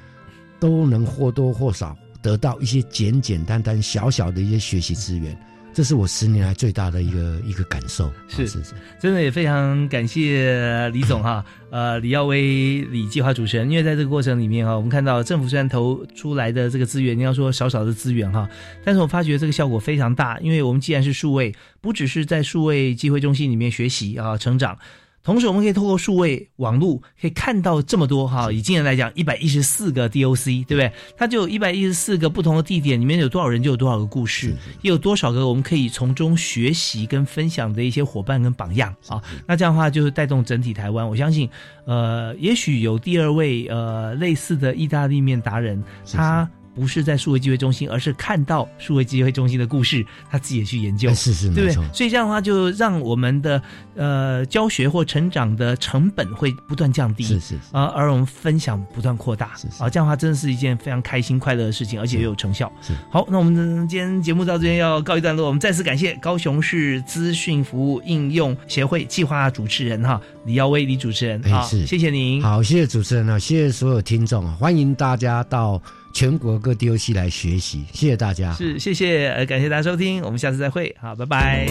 [0.61, 5.35] 都能或多或少得到一些简简单单小小的一些学习资源。
[5.79, 18.51] 这是我十年来最大的一个一个感受，是是是，真的也非常感谢李总哈， 呃，李耀威李计划主持人，因为在这个过程里面哈，我们看到政府虽然投出来的这个资源，你要说少少的资源哈，
[18.85, 24.77] 但是我发觉这个效果非常大，因为我们既然是数位，不只是在数位机会中心里面学习啊成长。
[25.23, 28.51] 同时，我们可以透过数位网络可以看到这么多哈。
[28.51, 30.91] 以今年来讲，一百一十四个 DOC，对不对？
[31.17, 39.23] 它就有一百一十四个不同的地点，里面有多少人就有多少个故事，又有多少个我们可以从中学习跟分享的一些伙伴跟榜样啊。
[39.47, 41.07] 那这样的话，就是带动整体台湾。
[41.07, 41.51] 我相信，
[41.85, 46.49] 呃，也许有第二位呃类似的意大利面达人，他。
[46.79, 51.75] 不是在数位机会中心，而是看到数位机会中心的故事，他自己也去研究，是是，对不对？
[51.93, 53.61] 所以这样的话，就让我们的
[53.97, 59.83] 呃教学或成长的成本会不断降低，是是啊，而我们分享不断扩大，是是。
[59.83, 62.73] 啊，这样的话真的是一件非常开心快乐的事情，而且又有成效。
[62.81, 62.93] 是。
[63.11, 75.83] 好，那我们今天节目到这边要告一段落，我们再次感谢高雄市资讯服务应用协会计划主持人哈李耀威李主持人，好，谢谢您，好，谢谢主持人啊，谢谢所有听众啊，欢迎大家到。
[76.19, 78.53] 全国各 DOC 来学习，谢谢大家。
[78.53, 81.69] 是，谢谢，呃，感谢大家收听，我们下次再会，好，拜拜。